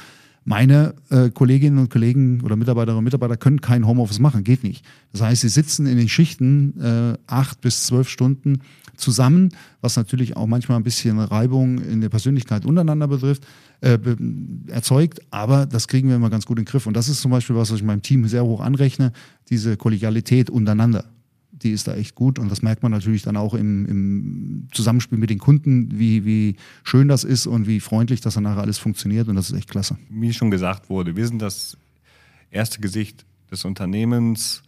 Meine 0.49 0.95
äh, 1.09 1.29
Kolleginnen 1.29 1.77
und 1.77 1.89
Kollegen 1.89 2.39
oder 2.39 2.55
Mitarbeiterinnen 2.55 2.99
und 2.99 3.03
Mitarbeiter 3.03 3.35
können 3.35 3.59
kein 3.59 3.85
Homeoffice 3.85 4.19
machen, 4.19 4.45
geht 4.45 4.63
nicht. 4.63 4.85
Das 5.11 5.21
heißt, 5.21 5.41
sie 5.41 5.49
sitzen 5.49 5.85
in 5.87 5.97
den 5.97 6.07
Schichten 6.07 6.79
äh, 6.79 7.17
acht 7.27 7.59
bis 7.59 7.85
zwölf 7.85 8.07
Stunden 8.07 8.59
zusammen, 8.95 9.49
was 9.81 9.97
natürlich 9.97 10.37
auch 10.37 10.47
manchmal 10.47 10.77
ein 10.77 10.85
bisschen 10.85 11.19
Reibung 11.19 11.79
in 11.79 11.99
der 11.99 12.07
Persönlichkeit 12.07 12.65
untereinander 12.65 13.09
betrifft, 13.09 13.45
äh, 13.81 13.99
erzeugt, 14.67 15.19
aber 15.31 15.65
das 15.65 15.89
kriegen 15.89 16.07
wir 16.07 16.15
immer 16.15 16.29
ganz 16.29 16.45
gut 16.45 16.57
in 16.59 16.63
den 16.63 16.71
Griff. 16.71 16.87
Und 16.87 16.95
das 16.95 17.09
ist 17.09 17.19
zum 17.19 17.31
Beispiel 17.31 17.57
was, 17.57 17.69
was 17.69 17.79
ich 17.79 17.83
meinem 17.83 18.01
Team 18.01 18.25
sehr 18.25 18.45
hoch 18.45 18.61
anrechne, 18.61 19.11
diese 19.49 19.75
Kollegialität 19.75 20.49
untereinander. 20.49 21.03
Die 21.63 21.71
ist 21.71 21.87
da 21.87 21.95
echt 21.95 22.15
gut 22.15 22.39
und 22.39 22.49
das 22.49 22.61
merkt 22.61 22.83
man 22.83 22.91
natürlich 22.91 23.23
dann 23.23 23.35
auch 23.35 23.53
im, 23.53 23.85
im 23.85 24.67
Zusammenspiel 24.71 25.17
mit 25.17 25.29
den 25.29 25.39
Kunden, 25.39 25.97
wie, 25.97 26.23
wie 26.23 26.55
schön 26.83 27.07
das 27.07 27.23
ist 27.23 27.47
und 27.47 27.67
wie 27.67 27.79
freundlich 27.79 28.21
das 28.21 28.35
dann 28.35 28.43
nachher 28.43 28.61
alles 28.61 28.77
funktioniert 28.77 29.27
und 29.27 29.35
das 29.35 29.49
ist 29.49 29.57
echt 29.57 29.69
klasse. 29.69 29.97
Wie 30.09 30.33
schon 30.33 30.51
gesagt 30.51 30.89
wurde, 30.89 31.15
wir 31.15 31.27
sind 31.27 31.41
das 31.41 31.77
erste 32.51 32.79
Gesicht 32.79 33.25
des 33.51 33.65
Unternehmens. 33.65 34.63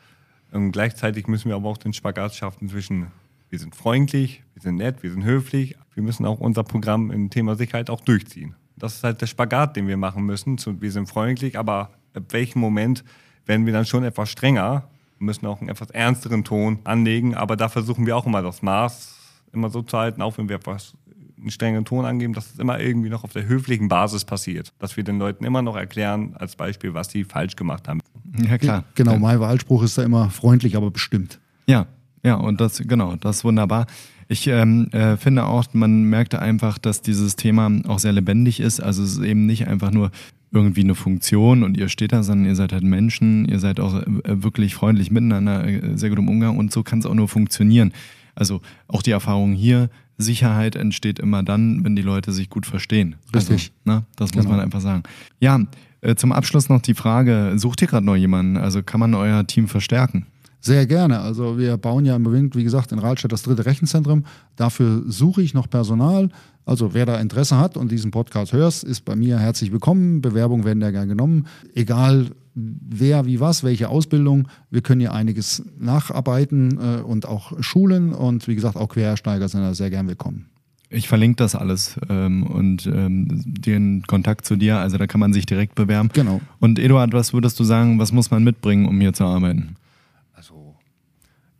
Und 0.51 0.71
gleichzeitig 0.71 1.27
müssen 1.27 1.49
wir 1.49 1.55
aber 1.55 1.69
auch 1.69 1.77
den 1.77 1.93
Spagat 1.93 2.35
schaffen 2.35 2.69
zwischen 2.69 3.07
wir 3.49 3.57
sind 3.59 3.75
freundlich, 3.75 4.43
wir 4.53 4.61
sind 4.61 4.75
nett, 4.75 5.01
wir 5.01 5.11
sind 5.11 5.23
höflich. 5.23 5.75
Wir 5.95 6.03
müssen 6.03 6.25
auch 6.25 6.39
unser 6.39 6.63
Programm 6.63 7.09
im 7.11 7.29
Thema 7.29 7.55
Sicherheit 7.55 7.89
auch 7.89 8.01
durchziehen. 8.01 8.55
Das 8.77 8.95
ist 8.95 9.03
halt 9.03 9.21
der 9.21 9.27
Spagat, 9.27 9.75
den 9.75 9.87
wir 9.87 9.97
machen 9.97 10.23
müssen. 10.23 10.57
Wir 10.79 10.91
sind 10.91 11.09
freundlich, 11.09 11.57
aber 11.57 11.91
ab 12.13 12.23
welchem 12.29 12.59
Moment 12.59 13.03
werden 13.45 13.65
wir 13.65 13.73
dann 13.73 13.85
schon 13.85 14.03
etwas 14.03 14.29
strenger, 14.29 14.87
müssen 15.19 15.45
auch 15.45 15.59
einen 15.59 15.69
etwas 15.69 15.89
ernsteren 15.91 16.43
Ton 16.43 16.79
anlegen. 16.83 17.35
Aber 17.35 17.55
da 17.55 17.69
versuchen 17.69 18.05
wir 18.05 18.17
auch 18.17 18.25
immer 18.25 18.41
das 18.41 18.61
Maß 18.61 19.15
immer 19.51 19.69
so 19.69 19.81
zu 19.81 19.97
halten, 19.97 20.21
auch 20.21 20.37
wenn 20.37 20.47
wir 20.47 20.57
etwas 20.57 20.93
einen 21.39 21.51
strengen 21.51 21.85
Ton 21.85 22.05
angeben, 22.05 22.33
dass 22.33 22.51
es 22.53 22.59
immer 22.59 22.79
irgendwie 22.79 23.09
noch 23.09 23.23
auf 23.23 23.31
der 23.31 23.47
höflichen 23.47 23.87
Basis 23.87 24.25
passiert. 24.25 24.73
Dass 24.79 24.97
wir 24.97 25.03
den 25.03 25.19
Leuten 25.19 25.45
immer 25.45 25.61
noch 25.61 25.75
erklären, 25.75 26.35
als 26.35 26.55
Beispiel, 26.55 26.93
was 26.93 27.09
sie 27.09 27.23
falsch 27.23 27.55
gemacht 27.55 27.87
haben. 27.87 28.01
Ja, 28.45 28.57
klar. 28.57 28.83
Genau, 28.95 29.17
mein 29.17 29.39
Wahlspruch 29.39 29.83
ist 29.83 29.97
da 29.97 30.03
immer 30.03 30.29
freundlich, 30.29 30.75
aber 30.75 30.91
bestimmt. 30.91 31.39
Ja, 31.65 31.87
ja, 32.23 32.35
und 32.35 32.59
das, 32.59 32.79
genau, 32.85 33.15
das 33.15 33.37
ist 33.37 33.43
wunderbar. 33.43 33.87
Ich 34.27 34.45
ähm, 34.47 34.89
äh, 34.91 35.17
finde 35.17 35.45
auch, 35.45 35.65
man 35.73 36.03
merkt 36.03 36.35
einfach, 36.35 36.77
dass 36.77 37.01
dieses 37.01 37.35
Thema 37.35 37.71
auch 37.87 37.99
sehr 37.99 38.11
lebendig 38.11 38.59
ist. 38.59 38.79
Also 38.79 39.01
es 39.03 39.13
ist 39.13 39.23
eben 39.23 39.45
nicht 39.45 39.67
einfach 39.67 39.91
nur 39.91 40.11
irgendwie 40.51 40.81
eine 40.81 40.95
Funktion 40.95 41.63
und 41.63 41.77
ihr 41.77 41.89
steht 41.89 42.11
da, 42.11 42.23
sondern 42.23 42.47
ihr 42.47 42.55
seid 42.55 42.73
halt 42.73 42.83
Menschen, 42.83 43.45
ihr 43.45 43.59
seid 43.59 43.79
auch 43.79 44.01
äh, 44.01 44.05
wirklich 44.43 44.73
freundlich 44.75 45.11
miteinander, 45.11 45.65
äh, 45.67 45.95
sehr 45.97 46.09
gut 46.09 46.19
im 46.19 46.27
Umgang 46.29 46.57
und 46.57 46.71
so 46.71 46.83
kann 46.83 46.99
es 46.99 47.05
auch 47.05 47.13
nur 47.13 47.27
funktionieren. 47.27 47.93
Also 48.35 48.61
auch 48.87 49.01
die 49.01 49.11
Erfahrung 49.11 49.53
hier, 49.53 49.89
Sicherheit 50.17 50.75
entsteht 50.75 51.19
immer 51.19 51.43
dann, 51.43 51.83
wenn 51.85 51.95
die 51.95 52.01
Leute 52.01 52.31
sich 52.31 52.49
gut 52.49 52.65
verstehen. 52.65 53.15
Richtig. 53.33 53.71
Also, 53.85 53.99
ne, 53.99 54.05
das 54.15 54.33
muss 54.33 54.43
Genau. 54.45 54.55
man 54.57 54.65
einfach 54.65 54.81
sagen. 54.81 55.03
Ja, 55.39 55.59
äh, 56.01 56.15
zum 56.15 56.31
Abschluss 56.31 56.67
noch 56.69 56.81
die 56.81 56.93
Frage, 56.93 57.53
sucht 57.57 57.81
ihr 57.81 57.87
gerade 57.87 58.05
noch 58.05 58.15
jemanden? 58.15 58.57
Also 58.57 58.83
kann 58.83 58.99
man 58.99 59.13
euer 59.13 59.45
Team 59.47 59.67
verstärken? 59.67 60.25
Sehr 60.61 60.85
gerne. 60.85 61.19
Also 61.19 61.57
wir 61.57 61.77
bauen 61.77 62.05
ja 62.05 62.15
im 62.15 62.23
Moment, 62.23 62.55
wie 62.55 62.63
gesagt, 62.63 62.91
in 62.91 62.99
Rahlstedt 62.99 63.31
das 63.31 63.43
dritte 63.43 63.65
Rechenzentrum. 63.65 64.25
Dafür 64.55 65.03
suche 65.07 65.41
ich 65.41 65.53
noch 65.53 65.69
Personal. 65.69 66.29
Also 66.65 66.93
wer 66.93 67.05
da 67.05 67.19
Interesse 67.19 67.57
hat 67.57 67.77
und 67.77 67.91
diesen 67.91 68.11
Podcast 68.11 68.53
hörst, 68.53 68.83
ist 68.83 69.05
bei 69.05 69.15
mir 69.15 69.39
herzlich 69.39 69.71
willkommen. 69.71 70.21
Bewerbungen 70.21 70.65
werden 70.65 70.81
da 70.81 70.91
gerne 70.91 71.07
genommen. 71.07 71.47
Egal 71.73 72.27
wer, 72.53 73.25
wie 73.25 73.39
was, 73.39 73.63
welche 73.63 73.89
Ausbildung. 73.89 74.47
Wir 74.69 74.81
können 74.81 74.99
hier 74.99 75.13
einiges 75.13 75.63
nacharbeiten 75.79 76.77
äh, 76.77 77.01
und 77.01 77.25
auch 77.25 77.53
schulen. 77.61 78.13
Und 78.13 78.47
wie 78.47 78.55
gesagt, 78.55 78.75
auch 78.75 78.89
Quereinsteiger 78.89 79.47
sind 79.47 79.61
da 79.61 79.73
sehr 79.73 79.89
gern 79.89 80.07
willkommen. 80.07 80.47
Ich 80.91 81.07
verlinke 81.07 81.37
das 81.37 81.55
alles 81.55 81.97
ähm, 82.09 82.43
und 82.43 82.87
ähm, 82.87 83.27
den 83.29 84.03
Kontakt 84.07 84.45
zu 84.45 84.55
dir, 84.55 84.79
also 84.79 84.97
da 84.97 85.05
kann 85.05 85.19
man 85.19 85.33
sich 85.33 85.45
direkt 85.45 85.75
bewerben. 85.75 86.09
Genau. 86.13 86.41
Und 86.59 86.79
Eduard, 86.79 87.13
was 87.13 87.31
würdest 87.31 87.59
du 87.59 87.63
sagen, 87.63 87.99
was 87.99 88.11
muss 88.11 88.31
man 88.31 88.43
mitbringen, 88.43 88.87
um 88.87 88.99
hier 88.99 89.13
zu 89.13 89.23
arbeiten? 89.23 89.75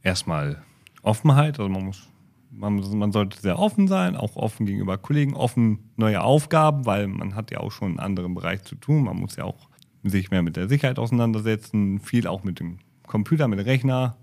Erstmal 0.03 0.62
Offenheit, 1.01 1.59
also 1.59 1.69
man 1.69 1.85
muss, 1.85 2.07
man, 2.51 2.75
man 2.97 3.12
sollte 3.12 3.39
sehr 3.39 3.59
offen 3.59 3.88
sein, 3.88 4.15
auch 4.15 4.35
offen 4.35 4.65
gegenüber 4.65 4.97
Kollegen, 4.97 5.33
offen 5.33 5.79
neue 5.97 6.21
Aufgaben, 6.21 6.85
weil 6.85 7.07
man 7.07 7.35
hat 7.35 7.51
ja 7.51 7.59
auch 7.59 7.71
schon 7.71 7.89
einen 7.91 7.99
anderen 7.99 8.33
Bereich 8.35 8.63
zu 8.63 8.75
tun. 8.75 9.03
Man 9.05 9.17
muss 9.17 9.35
ja 9.35 9.43
auch 9.45 9.69
sich 10.03 10.31
mehr 10.31 10.41
mit 10.41 10.55
der 10.55 10.69
Sicherheit 10.69 10.99
auseinandersetzen, 10.99 11.99
viel 11.99 12.27
auch 12.27 12.43
mit 12.43 12.59
dem 12.59 12.79
Computer, 13.07 13.47
mit 13.47 13.59
dem 13.59 13.65
Rechner, 13.65 14.15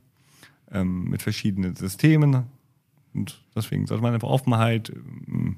ähm, 0.72 1.04
mit 1.10 1.22
verschiedenen 1.22 1.76
Systemen. 1.76 2.44
Und 3.14 3.42
deswegen 3.54 3.86
sollte 3.86 4.02
man 4.02 4.14
einfach 4.14 4.28
Offenheit, 4.28 4.90
ähm, 5.28 5.56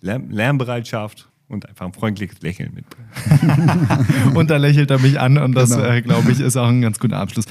Lern 0.00 0.30
Lernbereitschaft 0.30 1.28
und 1.48 1.68
einfach 1.68 1.86
ein 1.86 1.92
freundliches 1.92 2.40
Lächeln 2.42 2.74
mitbringen. 2.74 3.08
Und 4.34 4.50
da 4.50 4.56
lächelt 4.56 4.90
er 4.90 4.98
mich 4.98 5.20
an 5.20 5.36
und 5.38 5.52
das, 5.54 5.70
Genau. 5.70 5.84
äh, 5.84 6.00
glaube 6.02 6.32
ich, 6.32 6.40
ist 6.40 6.56
auch 6.56 6.66
ein 6.68 6.80
ganz 6.80 6.98
guter 6.98 7.18
Abschluss. 7.18 7.44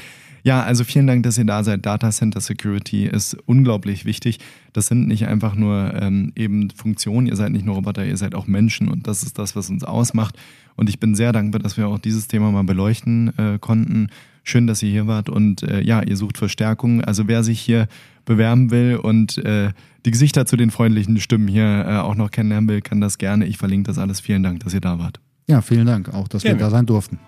Ja, 0.43 0.63
also 0.63 0.83
vielen 0.83 1.07
Dank, 1.07 1.23
dass 1.23 1.37
ihr 1.37 1.45
da 1.45 1.63
seid. 1.63 1.85
Data 1.85 2.09
Center 2.09 2.41
Security 2.41 3.05
ist 3.05 3.37
unglaublich 3.45 4.05
wichtig. 4.05 4.39
Das 4.73 4.87
sind 4.87 5.07
nicht 5.07 5.27
einfach 5.27 5.55
nur 5.55 5.93
ähm, 5.93 6.31
eben 6.35 6.69
Funktionen, 6.71 7.27
ihr 7.27 7.35
seid 7.35 7.51
nicht 7.51 7.65
nur 7.65 7.75
Roboter, 7.75 8.05
ihr 8.05 8.17
seid 8.17 8.35
auch 8.35 8.47
Menschen 8.47 8.87
und 8.87 9.07
das 9.07 9.23
ist 9.23 9.37
das, 9.37 9.55
was 9.55 9.69
uns 9.69 9.83
ausmacht. 9.83 10.37
Und 10.75 10.89
ich 10.89 10.99
bin 10.99 11.15
sehr 11.15 11.31
dankbar, 11.31 11.61
dass 11.61 11.77
wir 11.77 11.87
auch 11.87 11.99
dieses 11.99 12.27
Thema 12.27 12.51
mal 12.51 12.63
beleuchten 12.63 13.37
äh, 13.37 13.59
konnten. 13.59 14.07
Schön, 14.43 14.65
dass 14.65 14.81
ihr 14.81 14.89
hier 14.89 15.07
wart 15.07 15.29
und 15.29 15.61
äh, 15.63 15.81
ja, 15.81 16.01
ihr 16.01 16.17
sucht 16.17 16.37
Verstärkung. 16.37 17.03
Also 17.03 17.27
wer 17.27 17.43
sich 17.43 17.59
hier 17.59 17.87
bewerben 18.25 18.71
will 18.71 18.95
und 18.95 19.37
äh, 19.39 19.71
die 20.05 20.11
Gesichter 20.11 20.45
zu 20.45 20.57
den 20.57 20.71
freundlichen 20.71 21.19
Stimmen 21.19 21.47
hier 21.47 21.85
äh, 21.87 21.97
auch 21.97 22.15
noch 22.15 22.31
kennenlernen 22.31 22.67
will, 22.67 22.81
kann 22.81 23.01
das 23.01 23.17
gerne. 23.19 23.45
Ich 23.45 23.57
verlinke 23.57 23.87
das 23.87 23.99
alles. 23.99 24.19
Vielen 24.19 24.41
Dank, 24.41 24.61
dass 24.61 24.73
ihr 24.73 24.81
da 24.81 24.97
wart. 24.97 25.19
Ja, 25.47 25.61
vielen 25.61 25.85
Dank 25.85 26.13
auch, 26.13 26.27
dass 26.27 26.43
wir 26.43 26.51
Gerne. 26.51 26.63
da 26.63 26.69
sein 26.69 26.85
durften. 26.85 27.19